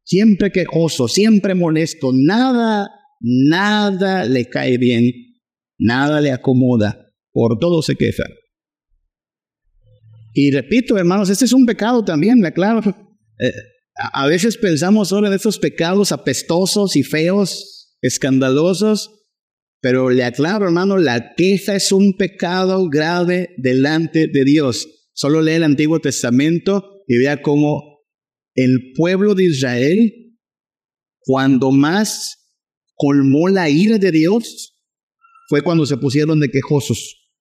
[0.03, 5.03] Siempre quejoso, siempre molesto, nada, nada le cae bien,
[5.79, 8.23] nada le acomoda, por todo se queja.
[10.33, 12.81] Y repito, hermanos, este es un pecado también, me aclaro.
[13.39, 13.51] Eh,
[14.13, 19.18] a veces pensamos solo en estos pecados apestosos y feos, escandalosos,
[19.81, 24.87] pero le aclaro, hermano, la queja es un pecado grave delante de Dios.
[25.13, 28.01] Solo lee el Antiguo Testamento y vea cómo
[28.55, 30.13] el pueblo de Israel,
[31.21, 32.51] cuando más
[32.95, 34.75] colmó la ira de Dios,
[35.47, 37.31] fue cuando se pusieron de quejosos.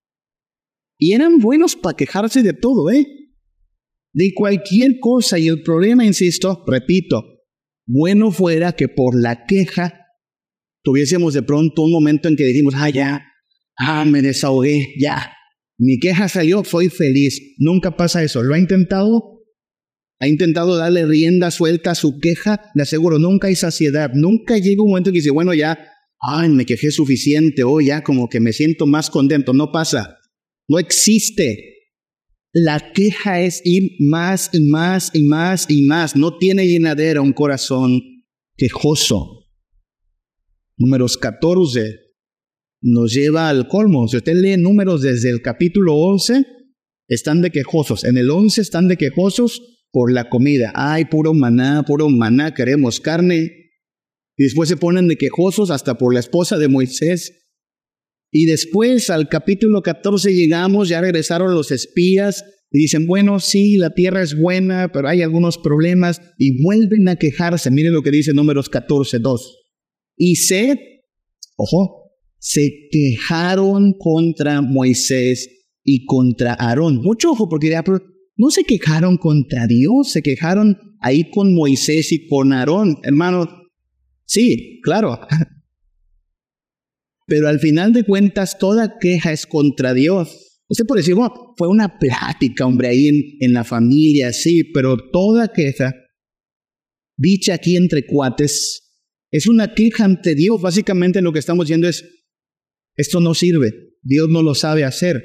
[0.96, 3.06] Y eran buenos para quejarse de todo, ¿eh?
[4.12, 5.38] De cualquier cosa.
[5.38, 7.22] Y el problema, insisto, repito,
[7.86, 10.07] bueno fuera que por la queja
[10.88, 13.22] tuviésemos de pronto un momento en que decimos, ah, ya,
[13.76, 15.34] ah, me desahogué, ya.
[15.78, 17.54] Mi queja salió, soy feliz.
[17.58, 18.42] Nunca pasa eso.
[18.42, 19.44] ¿Lo ha intentado?
[20.18, 22.70] ¿Ha intentado darle rienda suelta a su queja?
[22.74, 24.12] Le aseguro, nunca hay saciedad.
[24.14, 25.78] Nunca llega un momento en que dice, bueno, ya,
[26.22, 29.52] ay, me quejé suficiente, o ya como que me siento más contento.
[29.52, 30.16] No pasa.
[30.68, 31.74] No existe.
[32.54, 36.16] La queja es ir más y más y más y más.
[36.16, 38.00] No tiene llenadera un corazón
[38.56, 39.37] quejoso.
[40.78, 42.08] Números 14
[42.80, 44.06] nos lleva al colmo.
[44.06, 46.46] Si usted lee números desde el capítulo 11,
[47.08, 48.04] están de quejosos.
[48.04, 49.60] En el 11 están de quejosos
[49.90, 50.72] por la comida.
[50.76, 53.72] Ay, puro maná, puro maná, queremos carne.
[54.36, 57.48] Y después se ponen de quejosos hasta por la esposa de Moisés.
[58.30, 63.94] Y después al capítulo 14 llegamos, ya regresaron los espías y dicen, bueno, sí, la
[63.94, 67.70] tierra es buena, pero hay algunos problemas y vuelven a quejarse.
[67.72, 69.57] Miren lo que dice números 14, 2.
[70.18, 71.04] Y se,
[71.56, 75.48] ojo, se quejaron contra Moisés
[75.84, 76.96] y contra Aarón.
[76.96, 77.74] Mucho ojo, porque
[78.36, 82.98] no se quejaron contra Dios, se quejaron ahí con Moisés y con Aarón.
[83.04, 83.48] Hermano,
[84.26, 85.20] sí, claro,
[87.26, 90.62] pero al final de cuentas, toda queja es contra Dios.
[90.68, 94.96] Usted puede decir, bueno, fue una plática, hombre, ahí en, en la familia, sí, pero
[95.10, 95.94] toda queja,
[97.16, 98.87] dicha aquí entre cuates,
[99.30, 100.60] es una queja ante Dios.
[100.60, 102.04] Básicamente lo que estamos diciendo es,
[102.96, 105.22] esto no sirve, Dios no lo sabe hacer,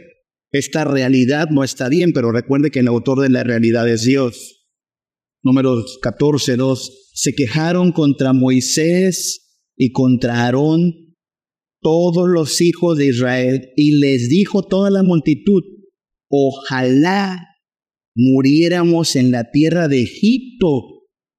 [0.51, 4.67] esta realidad no está bien, pero recuerde que el autor de la realidad es Dios.
[5.41, 7.09] Números 14, 2.
[7.13, 11.15] Se quejaron contra Moisés y contra Aarón
[11.81, 15.63] todos los hijos de Israel y les dijo toda la multitud,
[16.29, 17.45] ojalá
[18.15, 20.92] muriéramos en la tierra de Egipto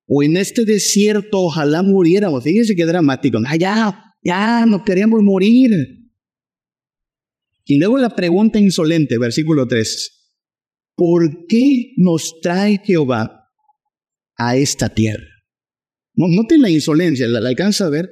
[0.07, 2.45] o en este desierto, ojalá muriéramos.
[2.45, 3.38] Fíjense qué dramático.
[3.47, 5.71] Ah, ya, ya, no queríamos morir.
[7.64, 10.37] Y luego la pregunta insolente, versículo 3.
[10.95, 13.51] ¿Por qué nos trae Jehová
[14.37, 15.25] a esta tierra?
[16.14, 18.09] No, noten la insolencia, ¿la, la alcanza a ver?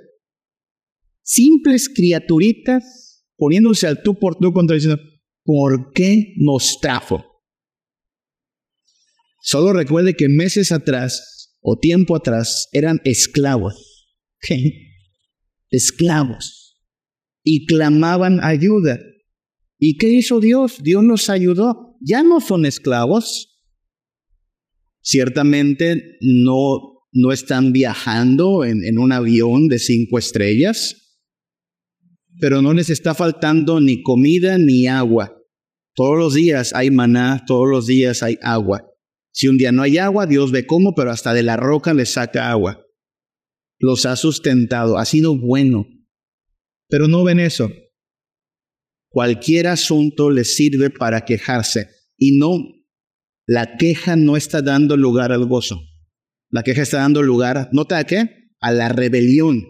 [1.22, 5.00] simples criaturitas poniéndose al tú por tú contra diciendo,
[5.44, 7.24] ¿por qué nos trajo?
[9.40, 11.31] Solo recuerde que meses atrás
[11.62, 14.10] o tiempo atrás eran esclavos.
[15.70, 16.82] Esclavos.
[17.42, 19.00] Y clamaban ayuda.
[19.78, 20.82] ¿Y qué hizo Dios?
[20.82, 21.96] Dios nos ayudó.
[22.00, 23.62] Ya no son esclavos.
[25.00, 31.02] Ciertamente no, no están viajando en, en un avión de cinco estrellas
[32.42, 35.32] pero no les está faltando ni comida ni agua.
[35.94, 38.84] Todos los días hay maná, todos los días hay agua.
[39.32, 42.12] Si un día no hay agua, Dios ve cómo, pero hasta de la roca les
[42.12, 42.84] saca agua.
[43.78, 45.86] Los ha sustentado, ha sido bueno.
[46.88, 47.70] Pero no ven eso.
[49.08, 51.88] Cualquier asunto les sirve para quejarse.
[52.16, 52.58] Y no,
[53.46, 55.82] la queja no está dando lugar al gozo.
[56.50, 58.50] La queja está dando lugar, ¿nota a qué?
[58.60, 59.64] A la rebelión.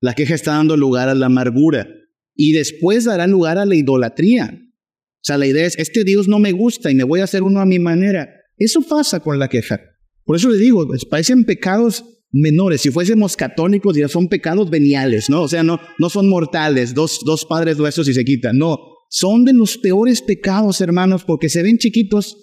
[0.00, 1.86] La queja está dando lugar a la amargura
[2.34, 4.58] y después dará lugar a la idolatría.
[4.58, 7.42] O sea, la idea es, este Dios no me gusta y me voy a hacer
[7.42, 8.28] uno a mi manera.
[8.64, 9.80] Eso pasa con la queja.
[10.24, 12.80] Por eso le digo, pues, parecen pecados menores.
[12.80, 15.42] Si fuésemos católicos, ya son pecados veniales, ¿no?
[15.42, 18.58] O sea, no, no son mortales, dos, dos padres nuestros y se quitan.
[18.58, 18.78] No,
[19.10, 22.36] son de los peores pecados, hermanos, porque se ven chiquitos,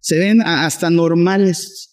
[0.00, 1.86] se ven hasta normales,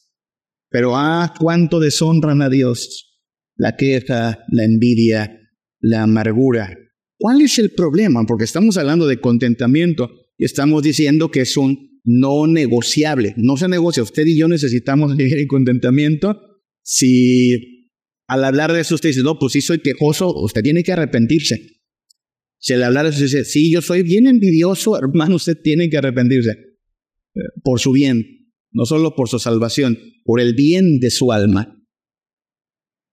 [0.69, 3.19] Pero ah, cuánto deshonran a Dios.
[3.55, 5.39] La queja, la envidia,
[5.79, 6.77] la amargura.
[7.17, 8.23] ¿Cuál es el problema?
[8.25, 13.33] Porque estamos hablando de contentamiento y estamos diciendo que es un no negociable.
[13.35, 14.01] No se negocia.
[14.01, 16.39] Usted y yo necesitamos vivir en contentamiento.
[16.81, 17.91] Si
[18.27, 21.81] al hablar de eso usted dice, no, pues sí soy quejoso, usted tiene que arrepentirse.
[22.59, 25.97] Si al hablar de eso dice, sí, yo soy bien envidioso, hermano, usted tiene que
[25.97, 31.31] arrepentirse eh, por su bien, no solo por su salvación, por el bien de su
[31.31, 31.73] alma.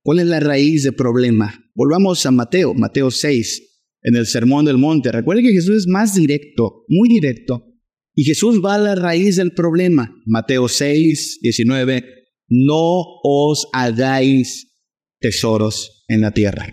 [0.03, 1.65] ¿Cuál es la raíz del problema?
[1.75, 5.11] Volvamos a Mateo, Mateo 6, en el Sermón del Monte.
[5.11, 7.74] Recuerde que Jesús es más directo, muy directo.
[8.14, 10.14] Y Jesús va a la raíz del problema.
[10.24, 12.05] Mateo 6, 19.
[12.48, 14.79] No os hagáis
[15.20, 16.66] tesoros en la tierra.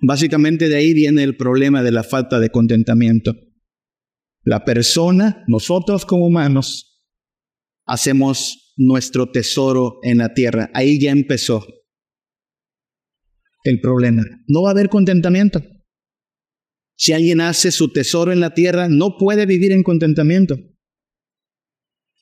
[0.00, 3.34] Básicamente de ahí viene el problema de la falta de contentamiento.
[4.42, 7.02] La persona, nosotros como humanos,
[7.84, 10.70] hacemos nuestro tesoro en la tierra.
[10.72, 11.66] Ahí ya empezó
[13.64, 14.22] el problema.
[14.46, 15.60] No va a haber contentamiento.
[16.98, 20.58] Si alguien hace su tesoro en la tierra, no puede vivir en contentamiento.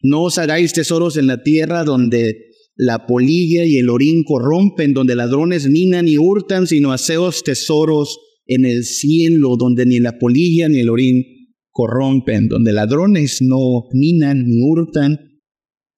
[0.02, 5.16] No os hagáis tesoros en la tierra donde la polilla y el orín corrompen, donde
[5.16, 10.80] ladrones minan y hurtan, sino haceos tesoros en el cielo, donde ni la polilla ni
[10.80, 11.24] el orín
[11.70, 15.40] corrompen, donde ladrones no minan ni hurtan,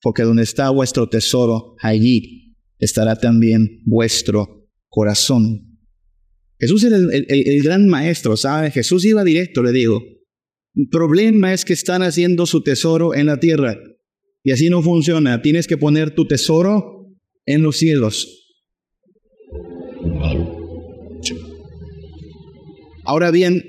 [0.01, 5.68] porque donde está vuestro tesoro, allí estará también vuestro corazón.
[6.59, 8.71] Jesús era el, el gran maestro, ¿sabe?
[8.71, 10.03] Jesús iba directo, le digo.
[10.75, 13.79] El problema es que están haciendo su tesoro en la tierra.
[14.45, 15.43] Y así no funciona.
[15.43, 17.17] Tienes que poner tu tesoro
[17.47, 18.47] en los cielos.
[23.05, 23.65] Ahora bien,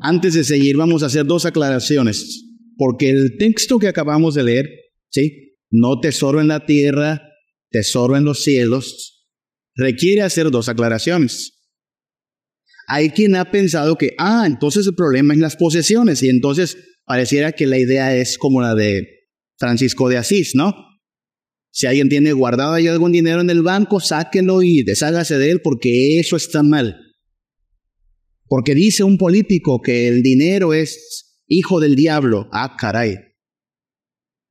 [0.00, 2.46] antes de seguir, vamos a hacer dos aclaraciones.
[2.76, 4.68] Porque el texto que acabamos de leer,
[5.10, 5.56] ¿sí?
[5.70, 7.22] No tesoro en la tierra,
[7.70, 9.19] tesoro en los cielos,
[9.74, 11.52] requiere hacer dos aclaraciones.
[12.86, 17.52] Hay quien ha pensado que, ah, entonces el problema es las posesiones y entonces pareciera
[17.52, 19.06] que la idea es como la de
[19.58, 20.74] Francisco de Asís, ¿no?
[21.72, 25.60] Si alguien tiene guardado ahí algún dinero en el banco, sáquelo y deshágase de él
[25.62, 26.96] porque eso está mal.
[28.46, 32.48] Porque dice un político que el dinero es hijo del diablo.
[32.52, 33.14] Ah, caray.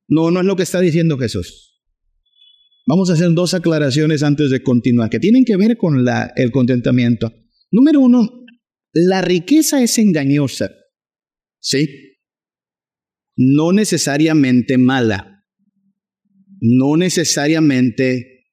[0.07, 1.68] No, no es lo que está diciendo Jesús.
[2.89, 6.51] Vamos a hacer dos aclaraciones antes de continuar, que tienen que ver con la, el
[6.51, 7.31] contentamiento.
[7.71, 8.27] Número uno,
[8.93, 10.71] la riqueza es engañosa.
[11.61, 11.87] ¿Sí?
[13.41, 15.45] no necesariamente mala,
[16.59, 18.47] no necesariamente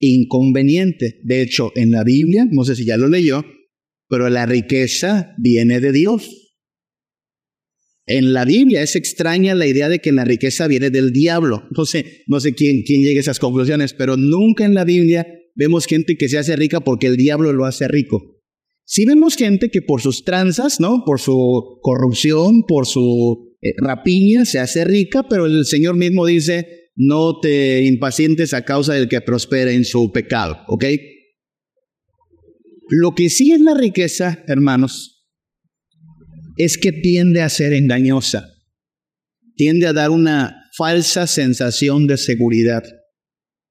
[0.00, 1.20] inconveniente.
[1.22, 3.44] De hecho, en la Biblia, no sé si ya lo leyó,
[4.08, 6.41] pero la riqueza viene de Dios.
[8.06, 11.68] En la Biblia es extraña la idea de que la riqueza viene del diablo.
[11.76, 15.26] No sé, no sé quién, quién llega a esas conclusiones, pero nunca en la Biblia
[15.54, 18.40] vemos gente que se hace rica porque el diablo lo hace rico.
[18.84, 21.04] Sí vemos gente que por sus tranzas, ¿no?
[21.06, 26.90] Por su corrupción, por su eh, rapiña, se hace rica, pero el Señor mismo dice,
[26.96, 30.84] no te impacientes a causa del que prospera en su pecado, ¿ok?
[32.88, 35.11] Lo que sí es la riqueza, hermanos,
[36.56, 38.48] es que tiende a ser engañosa,
[39.56, 42.82] tiende a dar una falsa sensación de seguridad,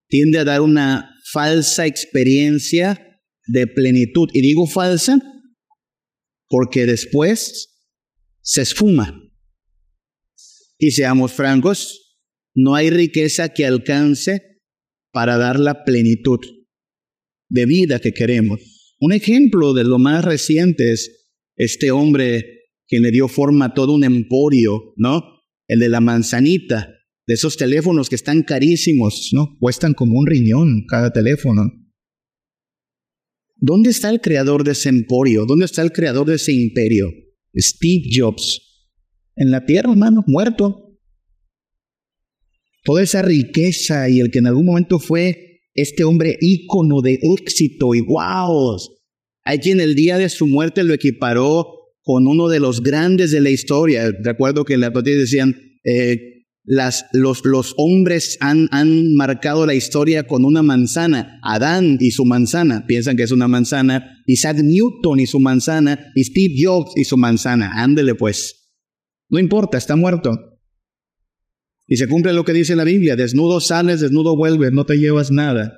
[0.08, 4.30] tiende a dar una falsa experiencia de plenitud.
[4.34, 5.20] Y digo falsa
[6.48, 7.70] porque después
[8.42, 9.18] se esfuma.
[10.78, 12.18] Y seamos francos,
[12.56, 14.62] no hay riqueza que alcance
[15.12, 16.40] para dar la plenitud
[17.50, 18.96] de vida que queremos.
[19.00, 22.61] Un ejemplo de lo más reciente es este hombre
[22.92, 25.24] que le dio forma a todo un emporio, ¿no?
[25.66, 26.94] El de la manzanita,
[27.26, 29.58] de esos teléfonos que están carísimos, ¿no?
[29.62, 31.72] Cuestan como un riñón cada teléfono.
[33.56, 35.46] ¿Dónde está el creador de ese emporio?
[35.46, 37.08] ¿Dónde está el creador de ese imperio?
[37.56, 38.60] Steve Jobs
[39.38, 41.00] en la tierra, hermano, muerto.
[42.84, 47.96] Toda esa riqueza y el que en algún momento fue este hombre ícono de éxito
[47.96, 48.78] y wow.
[49.46, 53.42] Hay quien el día de su muerte lo equiparó con uno de los grandes de
[53.42, 54.12] la historia.
[54.24, 60.28] Recuerdo que en la noticias decían, eh, los, los, hombres han, han, marcado la historia
[60.28, 61.40] con una manzana.
[61.44, 64.24] Adán y su manzana, piensan que es una manzana.
[64.28, 66.12] Isaac Newton y su manzana.
[66.16, 67.72] Y Steve Jobs y su manzana.
[67.76, 68.74] Ándele pues.
[69.30, 70.52] No importa, está muerto.
[71.88, 75.32] Y se cumple lo que dice la Biblia, desnudo sales, desnudo vuelves, no te llevas
[75.32, 75.74] nada.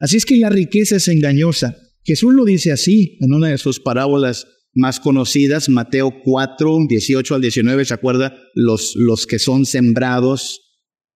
[0.00, 1.76] Así es que la riqueza es engañosa.
[2.04, 7.40] Jesús lo dice así en una de sus parábolas más conocidas, Mateo 4, 18 al
[7.40, 8.36] 19, ¿se acuerda?
[8.54, 10.60] Los, los que son sembrados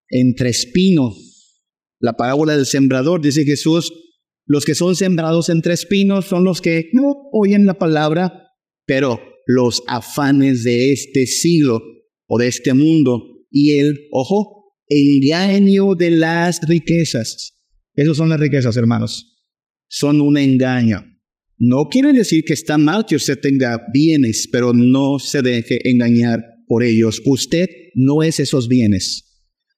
[0.09, 1.63] entre espinos.
[1.99, 3.93] La parábola del sembrador, dice Jesús,
[4.45, 8.53] los que son sembrados entre espinos son los que no oyen la palabra,
[8.85, 11.83] pero los afanes de este siglo
[12.29, 17.57] o de este mundo y el, ojo, engaño de las riquezas.
[17.95, 19.37] Esas son las riquezas, hermanos.
[19.89, 21.05] Son un engaño.
[21.59, 26.45] No quiere decir que está mal que usted tenga bienes, pero no se deje engañar
[26.69, 27.23] por ellos.
[27.25, 29.27] Usted no es esos bienes.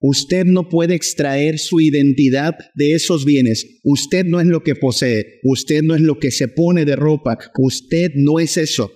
[0.01, 3.81] Usted no puede extraer su identidad de esos bienes.
[3.83, 5.41] Usted no es lo que posee.
[5.43, 7.39] Usted no es lo que se pone de ropa.
[7.57, 8.93] Usted no es eso.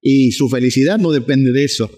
[0.00, 1.90] Y su felicidad no depende de eso.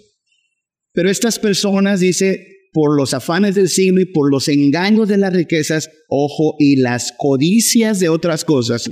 [0.92, 5.32] Pero estas personas, dice, por los afanes del siglo y por los engaños de las
[5.32, 8.90] riquezas, ojo, y las codicias de otras cosas,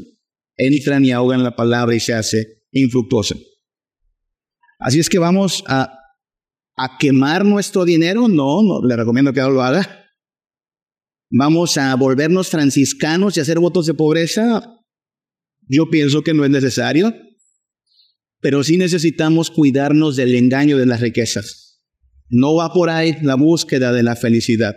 [0.57, 3.37] entran y ahogan la palabra y se hace infructuosa.
[4.79, 5.99] Así es que vamos a,
[6.77, 8.29] a quemar nuestro dinero.
[8.29, 10.05] No, no, le recomiendo que no lo haga.
[11.31, 14.81] Vamos a volvernos franciscanos y hacer votos de pobreza.
[15.67, 17.15] Yo pienso que no es necesario,
[18.41, 21.83] pero sí necesitamos cuidarnos del engaño de las riquezas.
[22.29, 24.75] No va por ahí la búsqueda de la felicidad.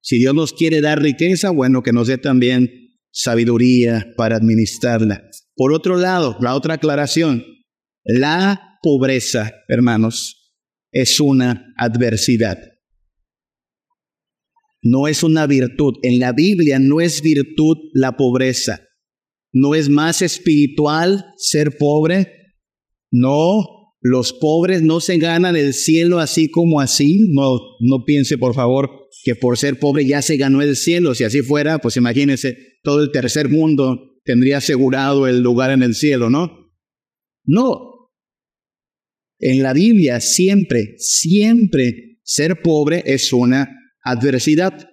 [0.00, 2.87] Si Dios nos quiere dar riqueza, bueno, que nos dé también
[3.18, 5.28] sabiduría para administrarla.
[5.56, 7.44] Por otro lado, la otra aclaración,
[8.04, 10.54] la pobreza, hermanos,
[10.92, 12.58] es una adversidad.
[14.82, 15.94] No es una virtud.
[16.02, 18.86] En la Biblia no es virtud la pobreza.
[19.52, 22.54] No es más espiritual ser pobre.
[23.10, 23.64] No,
[24.00, 27.26] los pobres no se ganan el cielo así como así.
[27.32, 31.14] No, no piense, por favor, que por ser pobre ya se ganó el cielo.
[31.14, 35.94] Si así fuera, pues imagínense, todo el tercer mundo tendría asegurado el lugar en el
[35.94, 36.72] cielo, ¿no?
[37.44, 38.10] No.
[39.38, 43.68] En la Biblia siempre, siempre ser pobre es una
[44.02, 44.88] adversidad.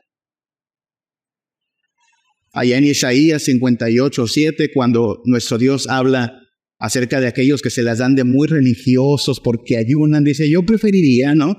[2.53, 6.39] Allá en Isaías 58, 7, cuando nuestro Dios habla
[6.80, 11.36] acerca de aquellos que se las dan de muy religiosos porque ayunan, dice, yo preferiría,
[11.36, 11.55] ¿no?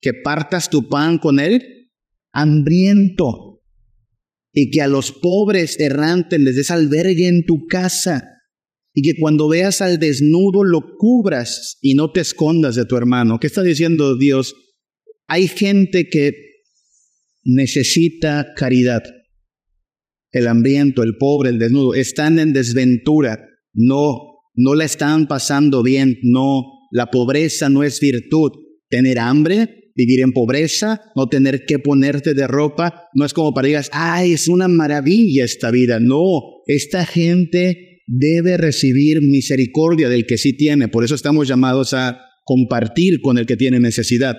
[0.00, 1.83] Que partas tu pan con él
[2.34, 3.62] hambriento
[4.52, 8.28] y que a los pobres errantes les des albergue en tu casa
[8.92, 13.40] y que cuando veas al desnudo lo cubras y no te escondas de tu hermano.
[13.40, 14.54] ¿Qué está diciendo Dios?
[15.26, 16.32] Hay gente que
[17.42, 19.02] necesita caridad.
[20.30, 23.44] El hambriento, el pobre, el desnudo, están en desventura.
[23.72, 26.18] No, no la están pasando bien.
[26.22, 26.62] No,
[26.92, 28.52] la pobreza no es virtud.
[28.88, 33.68] Tener hambre vivir en pobreza, no tener que ponerte de ropa, no es como para
[33.68, 36.00] digas, ay, es una maravilla esta vida.
[36.00, 40.88] No, esta gente debe recibir misericordia del que sí tiene.
[40.88, 44.36] Por eso estamos llamados a compartir con el que tiene necesidad.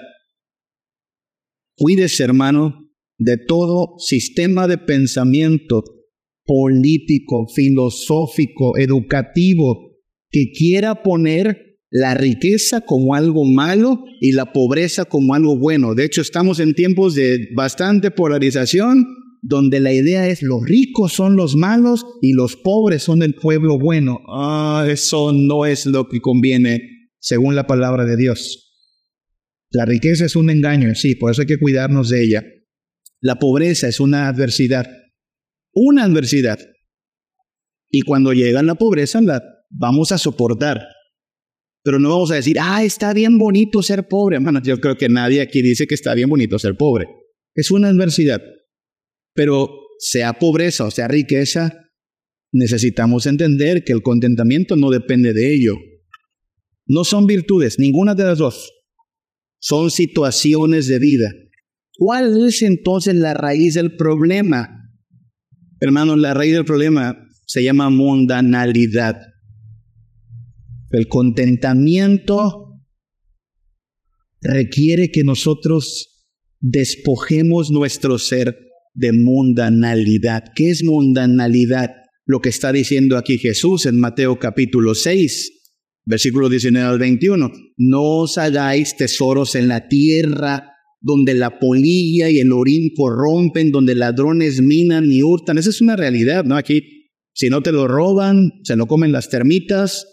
[1.78, 5.84] Cuídese, hermano, de todo sistema de pensamiento
[6.46, 9.96] político, filosófico, educativo
[10.30, 11.65] que quiera poner
[11.98, 15.96] la riqueza como algo malo y la pobreza como algo bueno.
[15.96, 19.06] De hecho, estamos en tiempos de bastante polarización,
[19.42, 23.80] donde la idea es los ricos son los malos y los pobres son el pueblo
[23.80, 24.20] bueno.
[24.28, 26.82] Ah, eso no es lo que conviene
[27.20, 28.74] según la palabra de Dios.
[29.70, 32.44] La riqueza es un engaño, sí, por eso hay que cuidarnos de ella.
[33.22, 34.86] La pobreza es una adversidad,
[35.74, 36.60] una adversidad.
[37.90, 40.82] Y cuando llega la pobreza, la vamos a soportar.
[41.86, 44.38] Pero no vamos a decir, ah, está bien bonito ser pobre.
[44.38, 47.06] Hermanos, yo creo que nadie aquí dice que está bien bonito ser pobre.
[47.54, 48.42] Es una adversidad.
[49.36, 49.70] Pero
[50.00, 51.92] sea pobreza o sea riqueza,
[52.52, 55.76] necesitamos entender que el contentamiento no depende de ello.
[56.88, 58.72] No son virtudes, ninguna de las dos.
[59.60, 61.32] Son situaciones de vida.
[62.00, 64.90] ¿Cuál es entonces la raíz del problema?
[65.80, 67.16] Hermanos, la raíz del problema
[67.46, 69.18] se llama mundanalidad.
[70.96, 72.80] El contentamiento
[74.42, 76.30] requiere que nosotros
[76.62, 78.58] despojemos nuestro ser
[78.94, 80.46] de mundanalidad.
[80.56, 81.90] ¿Qué es mundanalidad?
[82.26, 85.64] Lo que está diciendo aquí Jesús en Mateo capítulo 6,
[86.06, 87.52] versículo 19 al 21.
[87.76, 90.72] No os hagáis tesoros en la tierra
[91.02, 95.58] donde la polilla y el orín corrompen, donde ladrones minan y hurtan.
[95.58, 96.56] Esa es una realidad, ¿no?
[96.56, 100.08] Aquí, si no te lo roban, se lo comen las termitas,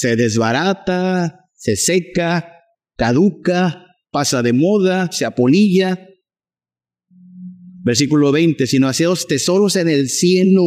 [0.00, 2.54] se desbarata, se seca,
[2.96, 6.08] caduca, pasa de moda, se apolilla.
[7.82, 10.62] Versículo 20, sino haceos tesoros en el cielo,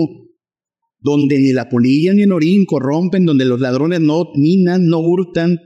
[1.00, 5.60] donde ni la polilla ni el orín corrompen, donde los ladrones no minan, no hurtan.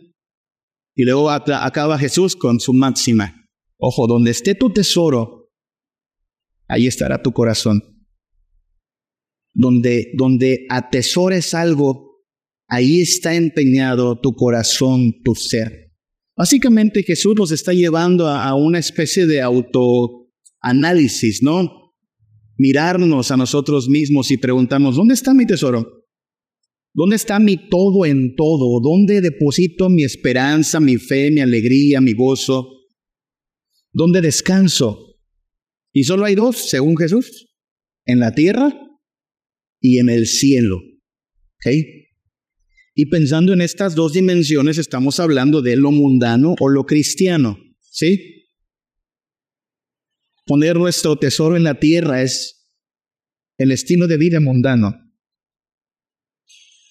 [0.96, 3.50] Y luego acaba Jesús con su máxima.
[3.76, 5.52] Ojo, donde esté tu tesoro,
[6.70, 7.82] ahí estará tu corazón.
[9.54, 12.07] Donde, donde atesores algo,
[12.68, 15.92] ahí está empeñado tu corazón, tu ser.
[16.36, 21.96] Básicamente Jesús nos está llevando a, una especie de autoanálisis, ¿no?
[22.58, 26.06] Mirarnos a nosotros mismos y preguntarnos, ¿dónde está mi tesoro?
[26.94, 28.80] ¿Dónde está mi todo en todo?
[28.82, 32.68] ¿Dónde deposito mi esperanza, mi fe, mi alegría, mi gozo?
[33.92, 35.16] ¿Dónde descanso?
[35.92, 37.48] Y solo hay dos, según Jesús,
[38.06, 38.74] en la tierra
[39.82, 40.80] y en el cielo.
[43.00, 47.60] Y pensando en estas dos dimensiones, estamos hablando de lo mundano o lo cristiano.
[47.80, 48.48] ¿Sí?
[50.48, 52.68] Poner nuestro tesoro en la tierra es
[53.60, 54.96] el estilo de vida mundano.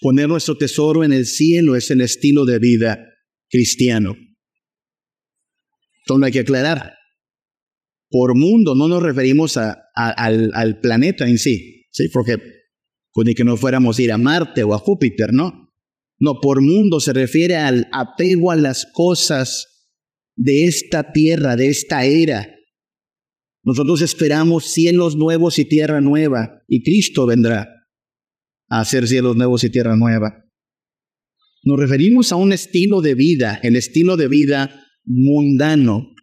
[0.00, 3.04] Poner nuestro tesoro en el cielo es el estilo de vida
[3.50, 4.14] cristiano.
[6.04, 6.94] Entonces hay que aclarar.
[8.10, 12.08] Por mundo no nos referimos a, al, planeta en sí, ¿sí?
[12.12, 12.38] porque
[13.12, 15.65] puede que no fuéramos a ir a Marte o a Júpiter, ¿no?
[16.18, 19.88] No, por mundo se refiere al apego a las cosas
[20.36, 22.48] de esta tierra, de esta era.
[23.62, 27.68] Nosotros esperamos cielos nuevos y tierra nueva, y Cristo vendrá
[28.68, 30.44] a hacer cielos nuevos y tierra nueva.
[31.64, 36.14] Nos referimos a un estilo de vida, el estilo de vida mundano.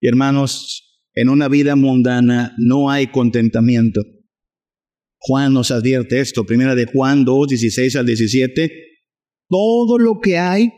[0.00, 4.02] Y hermanos, en una vida mundana no hay contentamiento.
[5.18, 8.87] Juan nos advierte esto, primera de Juan 2, 16 al 17.
[9.48, 10.70] Todo lo que hay,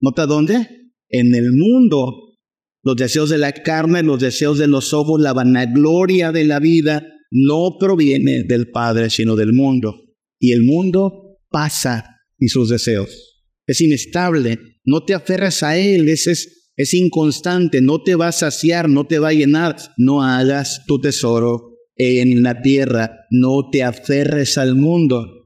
[0.00, 0.90] ¿nota dónde?
[1.08, 2.36] En el mundo.
[2.82, 7.06] Los deseos de la carne, los deseos de los ojos, la vanagloria de la vida,
[7.30, 10.08] no proviene del Padre, sino del mundo
[10.38, 13.44] y el mundo pasa y sus deseos.
[13.66, 18.32] Es inestable, no te aferras a él, es, es, es inconstante, no te va a
[18.32, 19.76] saciar, no te va a llenar.
[19.98, 25.37] No hagas tu tesoro en la tierra, no te aferres al mundo.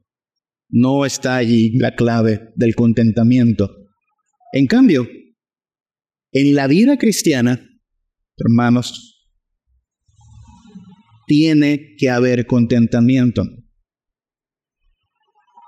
[0.75, 3.70] No está allí la clave del contentamiento.
[4.55, 5.07] En cambio,
[6.33, 7.61] en la vida cristiana,
[8.39, 9.29] hermanos,
[11.27, 13.45] tiene que haber contentamiento.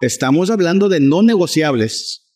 [0.00, 2.32] Estamos hablando de no negociables.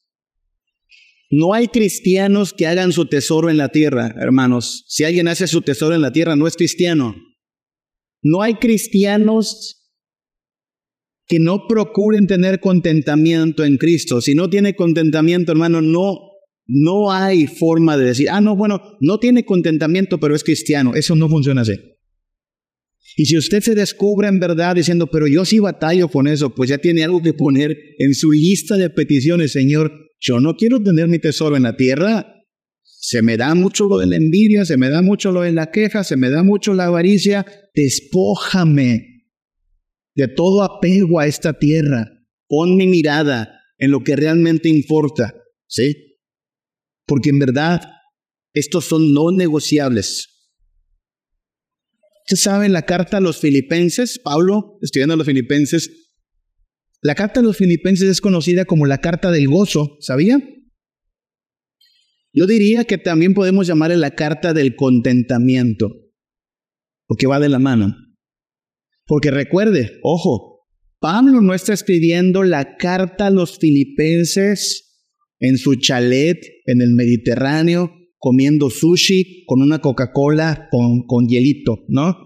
[1.31, 4.85] No hay cristianos que hagan su tesoro en la tierra, hermanos.
[4.89, 7.17] Si alguien hace su tesoro en la tierra, no es cristiano.
[8.23, 9.78] No hay cristianos
[11.29, 14.23] que no procuren tener contentamiento en Cristo.
[14.23, 16.19] Si no tiene contentamiento, hermano, no,
[16.67, 20.95] no hay forma de decir, ah, no, bueno, no tiene contentamiento, pero es cristiano.
[20.95, 21.75] Eso no funciona así.
[23.17, 26.71] Y si usted se descubre en verdad diciendo, pero yo sí batallo con eso, pues
[26.71, 31.09] ya tiene algo que poner en su lista de peticiones, Señor, yo no quiero tener
[31.09, 32.35] mi tesoro en la tierra.
[32.83, 35.71] Se me da mucho lo de la envidia, se me da mucho lo de la
[35.71, 37.47] queja, se me da mucho la avaricia.
[37.75, 39.08] Despójame
[40.19, 42.11] de todo apego a esta tierra.
[42.49, 45.33] Pon mi mirada en lo que realmente importa,
[45.69, 46.19] ¿sí?
[47.07, 47.83] Porque en verdad
[48.53, 50.51] estos son no negociables.
[52.27, 56.11] Usted sabe, la carta a los filipenses, Pablo, estudiando a los filipenses,
[57.01, 60.43] la carta a los filipenses es conocida como la carta del gozo, ¿sabía?
[62.33, 65.93] Yo diría que también podemos llamarle la carta del contentamiento,
[67.07, 68.08] porque va de la mano.
[69.09, 70.67] Porque recuerde, ojo,
[71.01, 75.01] Pablo no está escribiendo la carta a los filipenses
[75.41, 82.17] en su chalet en el Mediterráneo comiendo sushi con una Coca-Cola con, con hielito, ¿no?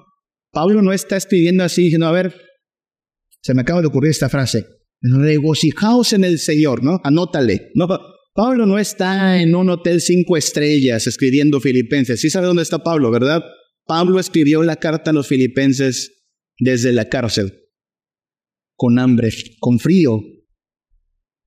[0.50, 2.34] Pablo no está escribiendo así, diciendo, a ver,
[3.42, 4.66] se me acaba de ocurrir esta frase,
[5.00, 7.00] regocijaos en el Señor, ¿no?
[7.04, 7.70] Anótale.
[8.34, 12.20] Pablo no está en un hotel cinco estrellas escribiendo filipenses.
[12.20, 13.42] Sí sabe dónde está Pablo, ¿verdad?
[13.84, 16.21] Pablo escribió la carta a los filipenses
[16.62, 17.52] desde la cárcel,
[18.76, 20.20] con hambre, con frío.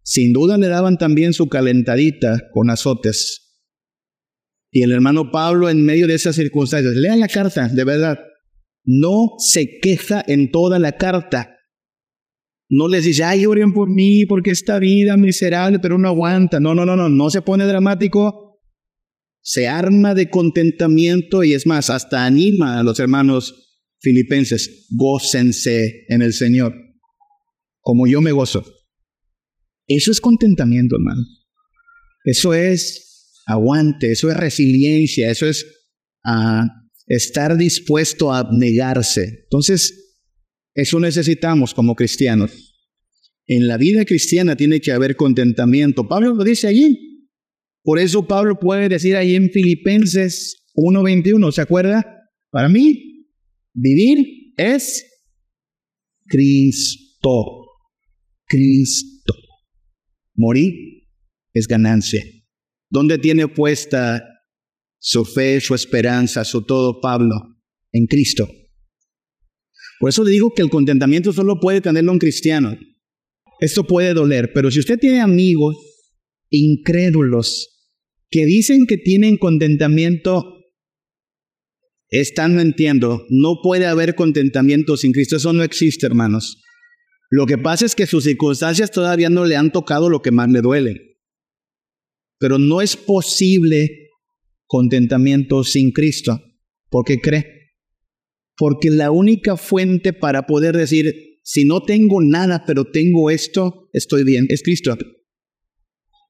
[0.04, 3.64] Sin duda le daban también su calentadita con azotes.
[4.72, 8.20] Y el hermano Pablo, en medio de esas circunstancias, lea la carta, de verdad.
[8.84, 11.58] No se queja en toda la carta.
[12.70, 16.60] No les dice, ay, oren por mí, porque esta vida miserable, pero no aguanta.
[16.60, 18.60] No, no, no, no, no se pone dramático.
[19.42, 23.65] Se arma de contentamiento y es más, hasta anima a los hermanos
[24.06, 26.76] filipenses, gócense en el Señor,
[27.82, 28.64] como yo me gozo.
[29.88, 31.24] Eso es contentamiento, hermano.
[32.24, 35.66] Eso es aguante, eso es resiliencia, eso es
[36.24, 36.68] ah,
[37.08, 39.42] estar dispuesto a abnegarse.
[39.44, 40.20] Entonces,
[40.76, 42.52] eso necesitamos como cristianos.
[43.48, 46.08] En la vida cristiana tiene que haber contentamiento.
[46.08, 47.32] Pablo lo dice allí.
[47.84, 52.04] Por eso Pablo puede decir ahí en Filipenses 1.21, ¿se acuerda?
[52.52, 53.05] Para mí,
[53.76, 55.06] Vivir es
[56.26, 57.66] Cristo.
[58.48, 59.34] Cristo.
[60.34, 60.74] Morir
[61.54, 62.24] es ganancia.
[62.90, 64.24] ¿Dónde tiene puesta
[64.98, 67.36] su fe, su esperanza, su todo Pablo?
[67.92, 68.48] En Cristo.
[70.00, 72.78] Por eso le digo que el contentamiento solo puede tenerlo un cristiano.
[73.60, 75.76] Esto puede doler, pero si usted tiene amigos
[76.50, 77.90] incrédulos
[78.30, 80.55] que dicen que tienen contentamiento,
[82.10, 83.26] están mintiendo.
[83.30, 85.38] No puede haber contentamiento sin Cristo.
[85.38, 86.62] Eso no existe, hermanos.
[87.30, 90.50] Lo que pasa es que sus circunstancias todavía no le han tocado lo que más
[90.50, 91.20] le duele.
[92.40, 94.12] Pero no es posible
[94.68, 96.42] contentamiento sin Cristo.
[96.90, 97.74] ¿Por qué cree?
[98.58, 104.24] Porque la única fuente para poder decir, si no tengo nada, pero tengo esto, estoy
[104.24, 104.98] bien, es Cristo.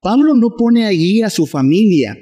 [0.01, 2.17] Pablo no pone ahí a su familia.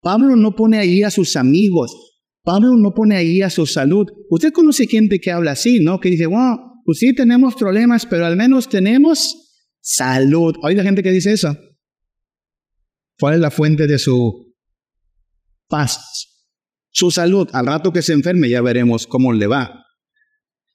[0.00, 2.07] Pablo no pone ahí a sus amigos.
[2.48, 4.06] Pablo no pone ahí a su salud.
[4.30, 6.00] Usted conoce gente que habla así, ¿no?
[6.00, 10.54] Que dice, wow, pues sí tenemos problemas, pero al menos tenemos salud.
[10.62, 11.54] Hay la gente que dice eso.
[13.20, 14.54] ¿Cuál es la fuente de su
[15.68, 16.00] paz?
[16.90, 17.50] Su salud.
[17.52, 19.84] Al rato que se enferme ya veremos cómo le va.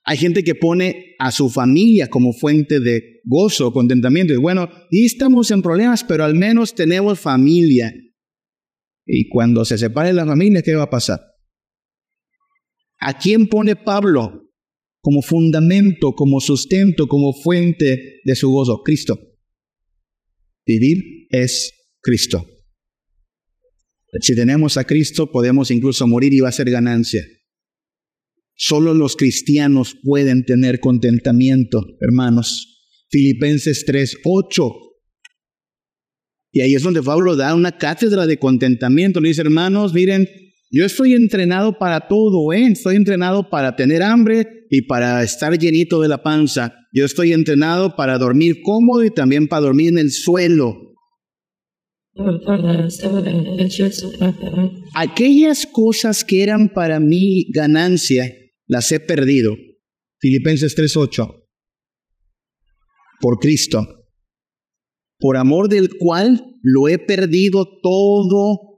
[0.03, 4.31] Hay gente que pone a su familia como fuente de gozo, contentamiento.
[4.31, 7.91] Y bueno, y estamos en problemas, pero al menos tenemos familia.
[9.07, 11.32] Y cuando se separe la familia, ¿qué va a pasar?
[13.05, 14.49] ¿A quién pone Pablo
[15.01, 18.81] como fundamento, como sustento, como fuente de su gozo?
[18.83, 19.19] Cristo.
[20.65, 22.47] Vivir es Cristo.
[24.21, 27.25] Si tenemos a Cristo, podemos incluso morir y va a ser ganancia.
[28.55, 32.85] Solo los cristianos pueden tener contentamiento, hermanos.
[33.09, 34.71] Filipenses 3, 8.
[36.53, 39.19] Y ahí es donde Pablo da una cátedra de contentamiento.
[39.19, 40.27] Le dice, hermanos, miren,
[40.73, 42.65] yo estoy entrenado para todo, ¿eh?
[42.65, 46.73] Estoy entrenado para tener hambre y para estar llenito de la panza.
[46.91, 50.95] Yo estoy entrenado para dormir cómodo y también para dormir en el suelo.
[54.95, 58.33] Aquellas cosas que eran para mí ganancia,
[58.65, 59.55] las he perdido.
[60.19, 61.35] Filipenses 3:8.
[63.21, 64.07] Por Cristo,
[65.19, 68.72] por amor del cual lo he perdido todo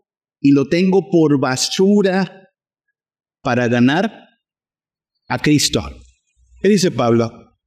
[0.46, 2.52] y lo tengo por basura
[3.42, 4.12] para ganar
[5.28, 5.82] a Cristo.
[6.62, 7.58] ¿Qué dice Pablo?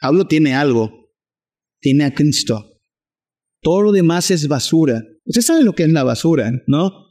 [0.00, 1.12] Pablo tiene algo,
[1.80, 2.80] tiene a Cristo.
[3.60, 5.00] Todo lo demás es basura.
[5.24, 7.06] Usted sabe lo que es la basura, ¿no?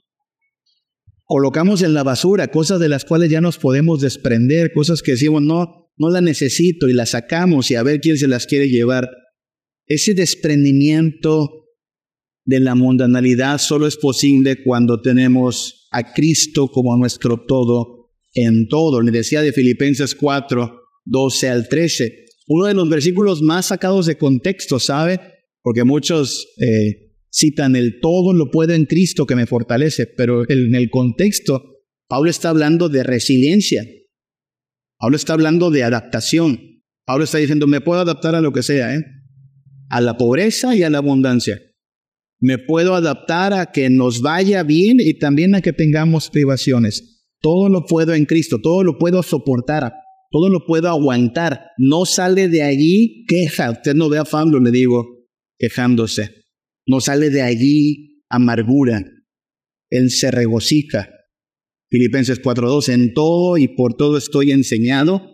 [1.24, 5.42] colocamos en la basura cosas de las cuales ya nos podemos desprender, cosas que decimos,
[5.42, 9.10] no, no la necesito y las sacamos y a ver quién se las quiere llevar.
[9.88, 11.64] Ese desprendimiento
[12.46, 19.02] de la mundanalidad solo es posible cuando tenemos a Cristo como nuestro todo en todo.
[19.02, 22.26] Le decía de Filipenses 4, 12 al 13.
[22.48, 25.20] Uno de los versículos más sacados de contexto, ¿sabe?
[25.64, 30.76] Porque muchos eh, citan el todo lo puedo en Cristo que me fortalece, pero en
[30.76, 31.64] el contexto,
[32.08, 33.84] Pablo está hablando de resiliencia.
[35.00, 36.60] Pablo está hablando de adaptación.
[37.06, 39.04] Pablo está diciendo, me puedo adaptar a lo que sea, ¿eh?
[39.89, 41.60] a la pobreza y a la abundancia.
[42.46, 47.26] Me puedo adaptar a que nos vaya bien y también a que tengamos privaciones.
[47.41, 49.93] Todo lo puedo en Cristo, todo lo puedo soportar,
[50.30, 51.72] todo lo puedo aguantar.
[51.80, 53.72] No sale de allí queja.
[53.72, 55.26] Usted no ve a Pablo, le digo,
[55.58, 56.43] quejándose.
[56.86, 59.04] No sale de allí amargura.
[59.89, 61.10] Él se regocija.
[61.89, 65.34] Filipenses 4.2, en todo y por todo estoy enseñado,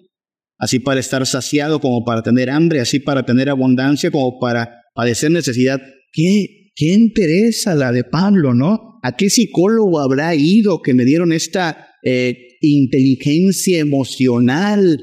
[0.57, 5.31] así para estar saciado como para tener hambre, así para tener abundancia como para padecer
[5.31, 5.81] necesidad.
[6.13, 8.99] ¿Qué, qué interesa la de Pablo, no?
[9.03, 14.99] ¿A qué psicólogo habrá ido que me dieron esta eh, inteligencia emocional?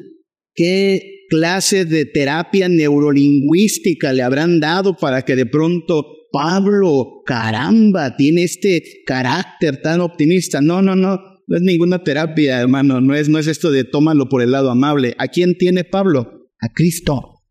[0.57, 8.43] ¿Qué clase de terapia neurolingüística le habrán dado para que de pronto Pablo, caramba, tiene
[8.43, 10.61] este carácter tan optimista.
[10.61, 14.29] No, no, no, no es ninguna terapia, hermano, no es, no es esto de tómalo
[14.29, 15.15] por el lado amable.
[15.19, 16.51] ¿A quién tiene Pablo?
[16.61, 17.45] A Cristo.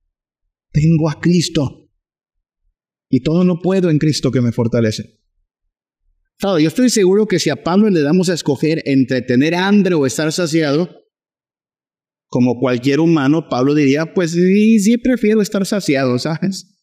[0.74, 1.87] Tengo a Cristo.
[3.10, 5.18] Y todo no puedo en Cristo que me fortalece.
[6.38, 9.96] Claro, yo estoy seguro que si a Pablo le damos a escoger entre tener hambre
[9.96, 10.90] o estar saciado,
[12.28, 16.78] como cualquier humano, Pablo diría, pues sí, sí prefiero estar saciado, ¿sabes?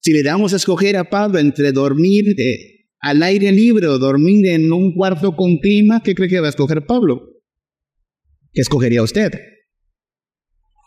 [0.00, 4.46] Si le damos a escoger a Pablo entre dormir eh, al aire libre o dormir
[4.46, 7.22] en un cuarto con clima, ¿qué cree que va a escoger Pablo?
[8.52, 9.32] ¿Qué escogería usted?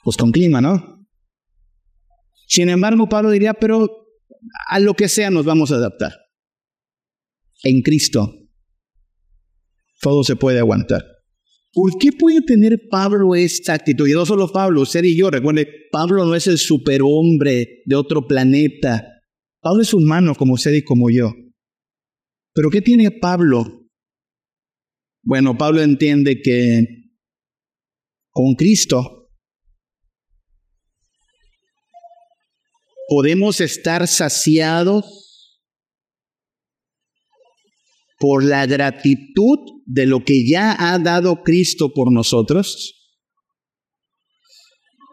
[0.03, 1.07] Pues con clima, ¿no?
[2.47, 4.06] Sin embargo, Pablo diría, pero
[4.69, 6.13] a lo que sea nos vamos a adaptar.
[7.63, 8.33] En Cristo
[10.01, 11.03] todo se puede aguantar.
[11.73, 14.07] ¿Por qué puede tener Pablo esta actitud?
[14.07, 18.25] Y no solo Pablo, usted y yo, recuerde, Pablo no es el superhombre de otro
[18.25, 19.05] planeta.
[19.59, 21.33] Pablo es humano como usted y como yo.
[22.53, 23.87] Pero ¿qué tiene Pablo?
[25.23, 27.11] Bueno, Pablo entiende que
[28.31, 29.16] con Cristo
[33.07, 35.05] podemos estar saciados
[38.19, 42.93] por la gratitud de lo que ya ha dado Cristo por nosotros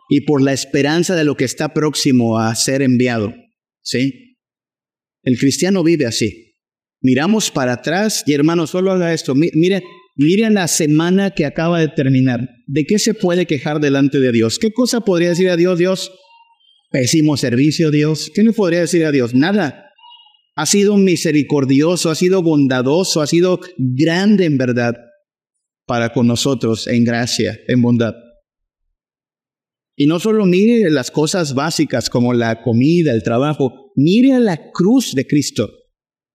[0.09, 3.35] y por la esperanza de lo que está próximo a ser enviado.
[3.83, 4.39] ¿Sí?
[5.23, 6.55] El cristiano vive así.
[7.01, 9.35] Miramos para atrás y hermano, solo haga esto.
[9.35, 9.83] Mire,
[10.17, 12.49] mire la semana que acaba de terminar.
[12.67, 14.59] ¿De qué se puede quejar delante de Dios?
[14.59, 15.79] ¿Qué cosa podría decir a Dios?
[15.79, 16.11] Dios,
[16.95, 18.31] pésimo servicio, Dios.
[18.33, 19.35] ¿Qué le podría decir a Dios?
[19.35, 19.91] Nada
[20.55, 24.95] ha sido misericordioso, ha sido bondadoso, ha sido grande en verdad
[25.87, 28.15] para con nosotros en gracia, en bondad.
[29.97, 34.71] Y no solo mire las cosas básicas como la comida, el trabajo, mire a la
[34.71, 35.69] cruz de Cristo,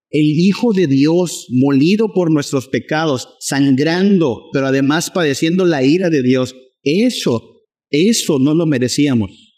[0.10, 6.22] el Hijo de Dios molido por nuestros pecados, sangrando, pero además padeciendo la ira de
[6.22, 6.54] Dios.
[6.84, 9.49] Eso, eso no lo merecíamos.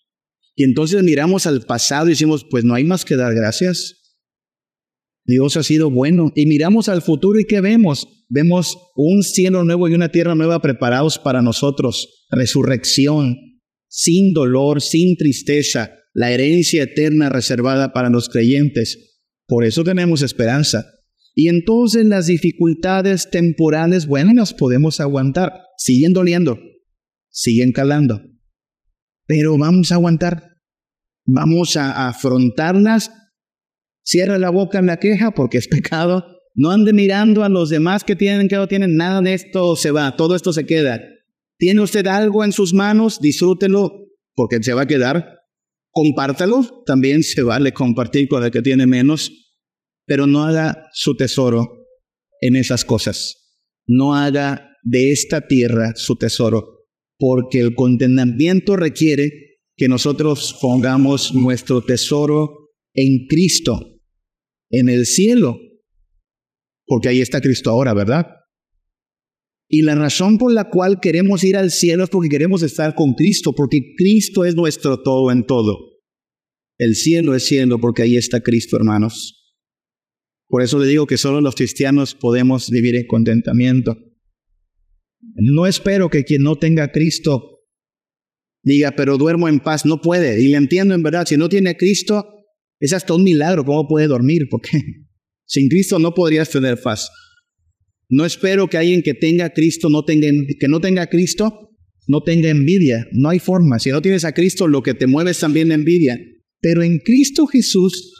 [0.56, 4.02] Y entonces miramos al pasado y decimos, pues no hay más que dar gracias.
[5.26, 6.32] Dios ha sido bueno.
[6.36, 8.08] Y miramos al futuro y ¿qué vemos?
[8.30, 12.26] Vemos un cielo nuevo y una tierra nueva preparados para nosotros.
[12.30, 13.38] Resurrección,
[13.88, 19.20] sin dolor, sin tristeza, la herencia eterna reservada para los creyentes.
[19.48, 20.86] Por eso tenemos esperanza.
[21.34, 25.54] Y entonces las dificultades temporales, bueno, las podemos aguantar.
[25.78, 26.60] Siguen doliendo,
[27.30, 28.22] siguen calando.
[29.32, 30.58] Pero vamos a aguantar.
[31.26, 33.10] Vamos a afrontarlas
[34.04, 36.26] Cierra la boca en la queja porque es pecado.
[36.54, 39.92] No ande mirando a los demás que tienen, que no tienen nada de esto, se
[39.92, 41.02] va, todo esto se queda.
[41.58, 43.22] ¿Tiene usted algo en sus manos?
[43.22, 45.40] Disfrútelo porque se va a quedar.
[45.92, 49.32] Compártalo, también se vale compartir con el que tiene menos,
[50.06, 51.86] pero no haga su tesoro
[52.42, 53.62] en esas cosas.
[53.88, 56.81] No haga de esta tierra su tesoro,
[57.22, 63.80] porque el contenimiento requiere que nosotros pongamos nuestro tesoro en Cristo
[64.72, 65.60] en el cielo,
[66.88, 68.26] porque ahí está Cristo ahora, ¿verdad?
[69.70, 73.14] Y la razón por la cual queremos ir al cielo es porque queremos estar con
[73.14, 75.78] Cristo, porque Cristo es nuestro todo en todo.
[76.80, 79.56] El cielo es cielo porque ahí está Cristo, hermanos.
[80.48, 84.11] Por eso le digo que solo los cristianos podemos vivir en contentamiento.
[85.36, 87.60] No espero que quien no tenga Cristo
[88.64, 89.86] diga, pero duermo en paz.
[89.86, 90.42] No puede.
[90.42, 92.26] Y le entiendo en verdad, si no tiene Cristo,
[92.80, 94.70] es hasta un milagro cómo puede dormir, porque
[95.46, 97.10] sin Cristo no podrías tener paz.
[98.10, 100.28] No espero que alguien que tenga Cristo no tenga,
[100.60, 101.70] que no tenga Cristo
[102.08, 103.08] no tenga envidia.
[103.14, 103.80] No hay forma.
[103.80, 106.20] Si no tienes a Cristo, lo que te mueve también envidia.
[106.60, 108.14] Pero en Cristo Jesús,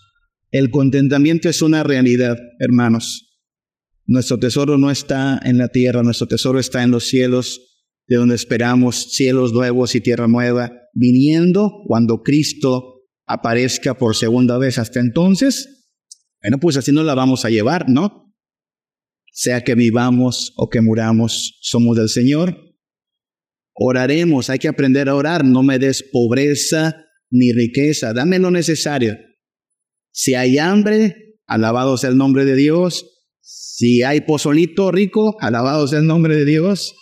[0.52, 3.31] el contentamiento es una realidad, hermanos.
[4.12, 7.62] Nuestro tesoro no está en la tierra, nuestro tesoro está en los cielos,
[8.08, 14.80] de donde esperamos cielos nuevos y tierra nueva, viniendo cuando Cristo aparezca por segunda vez.
[14.80, 15.94] Hasta entonces,
[16.42, 18.36] bueno, pues así nos la vamos a llevar, ¿no?
[19.32, 22.58] Sea que vivamos o que muramos, somos del Señor.
[23.74, 26.98] Oraremos, hay que aprender a orar, no me des pobreza
[27.30, 29.18] ni riqueza, dame lo necesario.
[30.12, 33.06] Si hay hambre, alabado sea el nombre de Dios.
[33.54, 36.96] Si hay pozolito rico, alabado sea el nombre de Dios.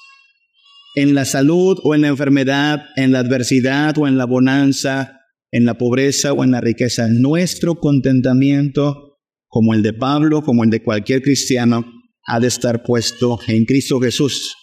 [0.95, 5.19] En la salud o en la enfermedad, en la adversidad o en la bonanza,
[5.51, 7.07] en la pobreza o en la riqueza.
[7.07, 11.85] Nuestro contentamiento, como el de Pablo, como el de cualquier cristiano,
[12.25, 14.55] ha de estar puesto en Cristo Jesús.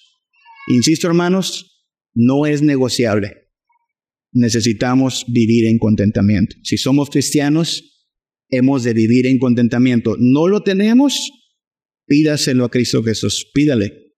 [0.69, 1.85] Insisto, hermanos,
[2.15, 3.51] no es negociable.
[4.33, 6.57] Necesitamos vivir en contentamiento.
[6.65, 8.09] Si somos cristianos,
[8.49, 10.17] hemos de vivir en contentamiento.
[10.19, 11.31] No lo tenemos,
[12.07, 13.51] pídaselo a Cristo Jesús.
[13.53, 14.15] Pídale.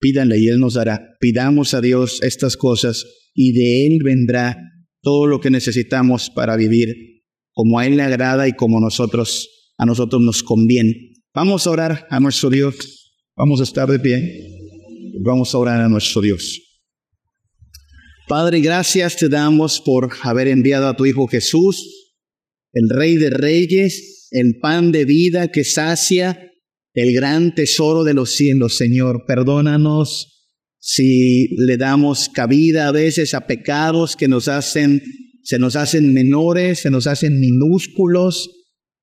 [0.00, 1.16] Pídale y Él nos dará.
[1.20, 4.56] Pidamos a Dios estas cosas y de Él vendrá
[5.02, 6.94] todo lo que necesitamos para vivir
[7.52, 11.12] como a Él le agrada y como nosotros, a nosotros nos conviene.
[11.34, 13.12] Vamos a orar a nuestro Dios.
[13.36, 14.48] Vamos a estar de pie.
[15.24, 16.60] Vamos a orar a nuestro Dios.
[18.28, 22.14] Padre, gracias te damos por haber enviado a tu Hijo Jesús,
[22.72, 26.50] el Rey de Reyes, el pan de vida que sacia,
[26.94, 29.24] el gran tesoro de los cielos, Señor.
[29.26, 30.34] Perdónanos
[30.78, 35.02] si le damos cabida a veces a pecados que nos hacen,
[35.42, 38.50] se nos hacen menores, se nos hacen minúsculos,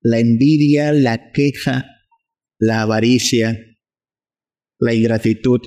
[0.00, 1.86] la envidia, la queja,
[2.58, 3.58] la avaricia,
[4.78, 5.60] la ingratitud.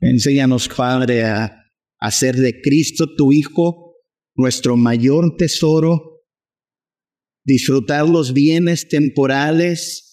[0.00, 1.64] Enséñanos, Padre, a
[1.98, 3.96] hacer de Cristo tu Hijo
[4.34, 6.24] nuestro mayor tesoro,
[7.44, 10.07] disfrutar los bienes temporales,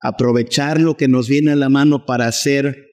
[0.00, 2.86] aprovechar lo que nos viene a la mano para hacer,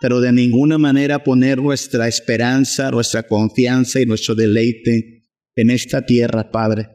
[0.00, 5.22] pero de ninguna manera poner nuestra esperanza, nuestra confianza y nuestro deleite
[5.54, 6.88] en esta tierra, Padre.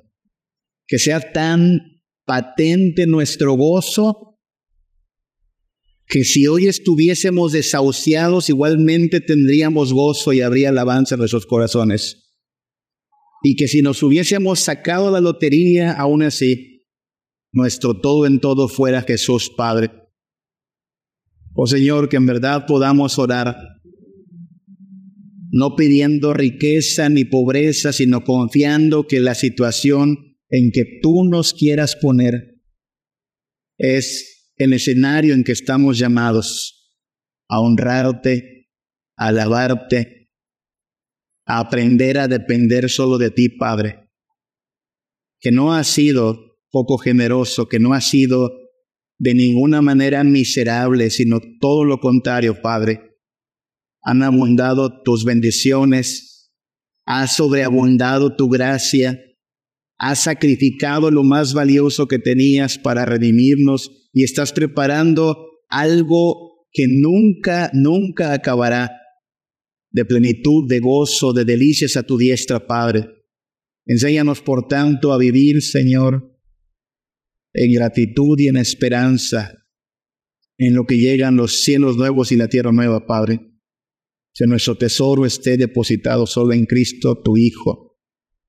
[0.85, 4.27] Que sea tan patente nuestro gozo
[6.07, 12.33] que si hoy estuviésemos desahuciados, igualmente tendríamos gozo y habría alabanza en nuestros corazones.
[13.43, 16.76] Y que si nos hubiésemos sacado la lotería, aún así,
[17.51, 19.91] nuestro todo en todo fuera Jesús Padre.
[21.53, 23.57] Oh Señor, que en verdad podamos orar,
[25.49, 31.95] no pidiendo riqueza ni pobreza, sino confiando que la situación en que tú nos quieras
[31.95, 32.61] poner
[33.77, 36.95] es el escenario en que estamos llamados
[37.49, 38.69] a honrarte,
[39.15, 40.29] a alabarte,
[41.45, 44.09] a aprender a depender solo de ti, Padre.
[45.39, 46.46] Que no ha sido
[46.77, 48.51] poco generoso, que no ha sido
[49.17, 53.17] de ninguna manera miserable, sino todo lo contrario, Padre.
[54.03, 56.51] Han abundado tus bendiciones,
[57.07, 59.19] ha sobreabundado tu gracia,
[59.97, 67.71] has sacrificado lo más valioso que tenías para redimirnos y estás preparando algo que nunca,
[67.73, 68.91] nunca acabará
[69.89, 73.07] de plenitud, de gozo, de delicias a tu diestra, Padre.
[73.87, 76.36] Enséñanos, por tanto, a vivir, Señor,
[77.57, 79.51] en gratitud y en esperanza
[80.59, 83.39] en lo que llegan los cielos nuevos y la tierra nueva, Padre.
[84.33, 87.97] Que nuestro tesoro esté depositado solo en Cristo, tu Hijo,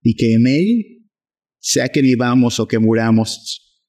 [0.02, 1.10] y que en Él
[1.58, 3.82] sea que vivamos o que muramos,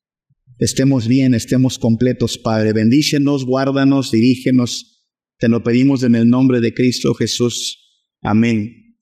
[0.57, 2.71] estemos bien, estemos completos, Padre.
[2.73, 5.05] Bendícenos, guárdanos, dirígenos.
[5.37, 8.05] Te lo pedimos en el nombre de Cristo Jesús.
[8.21, 8.95] Amén.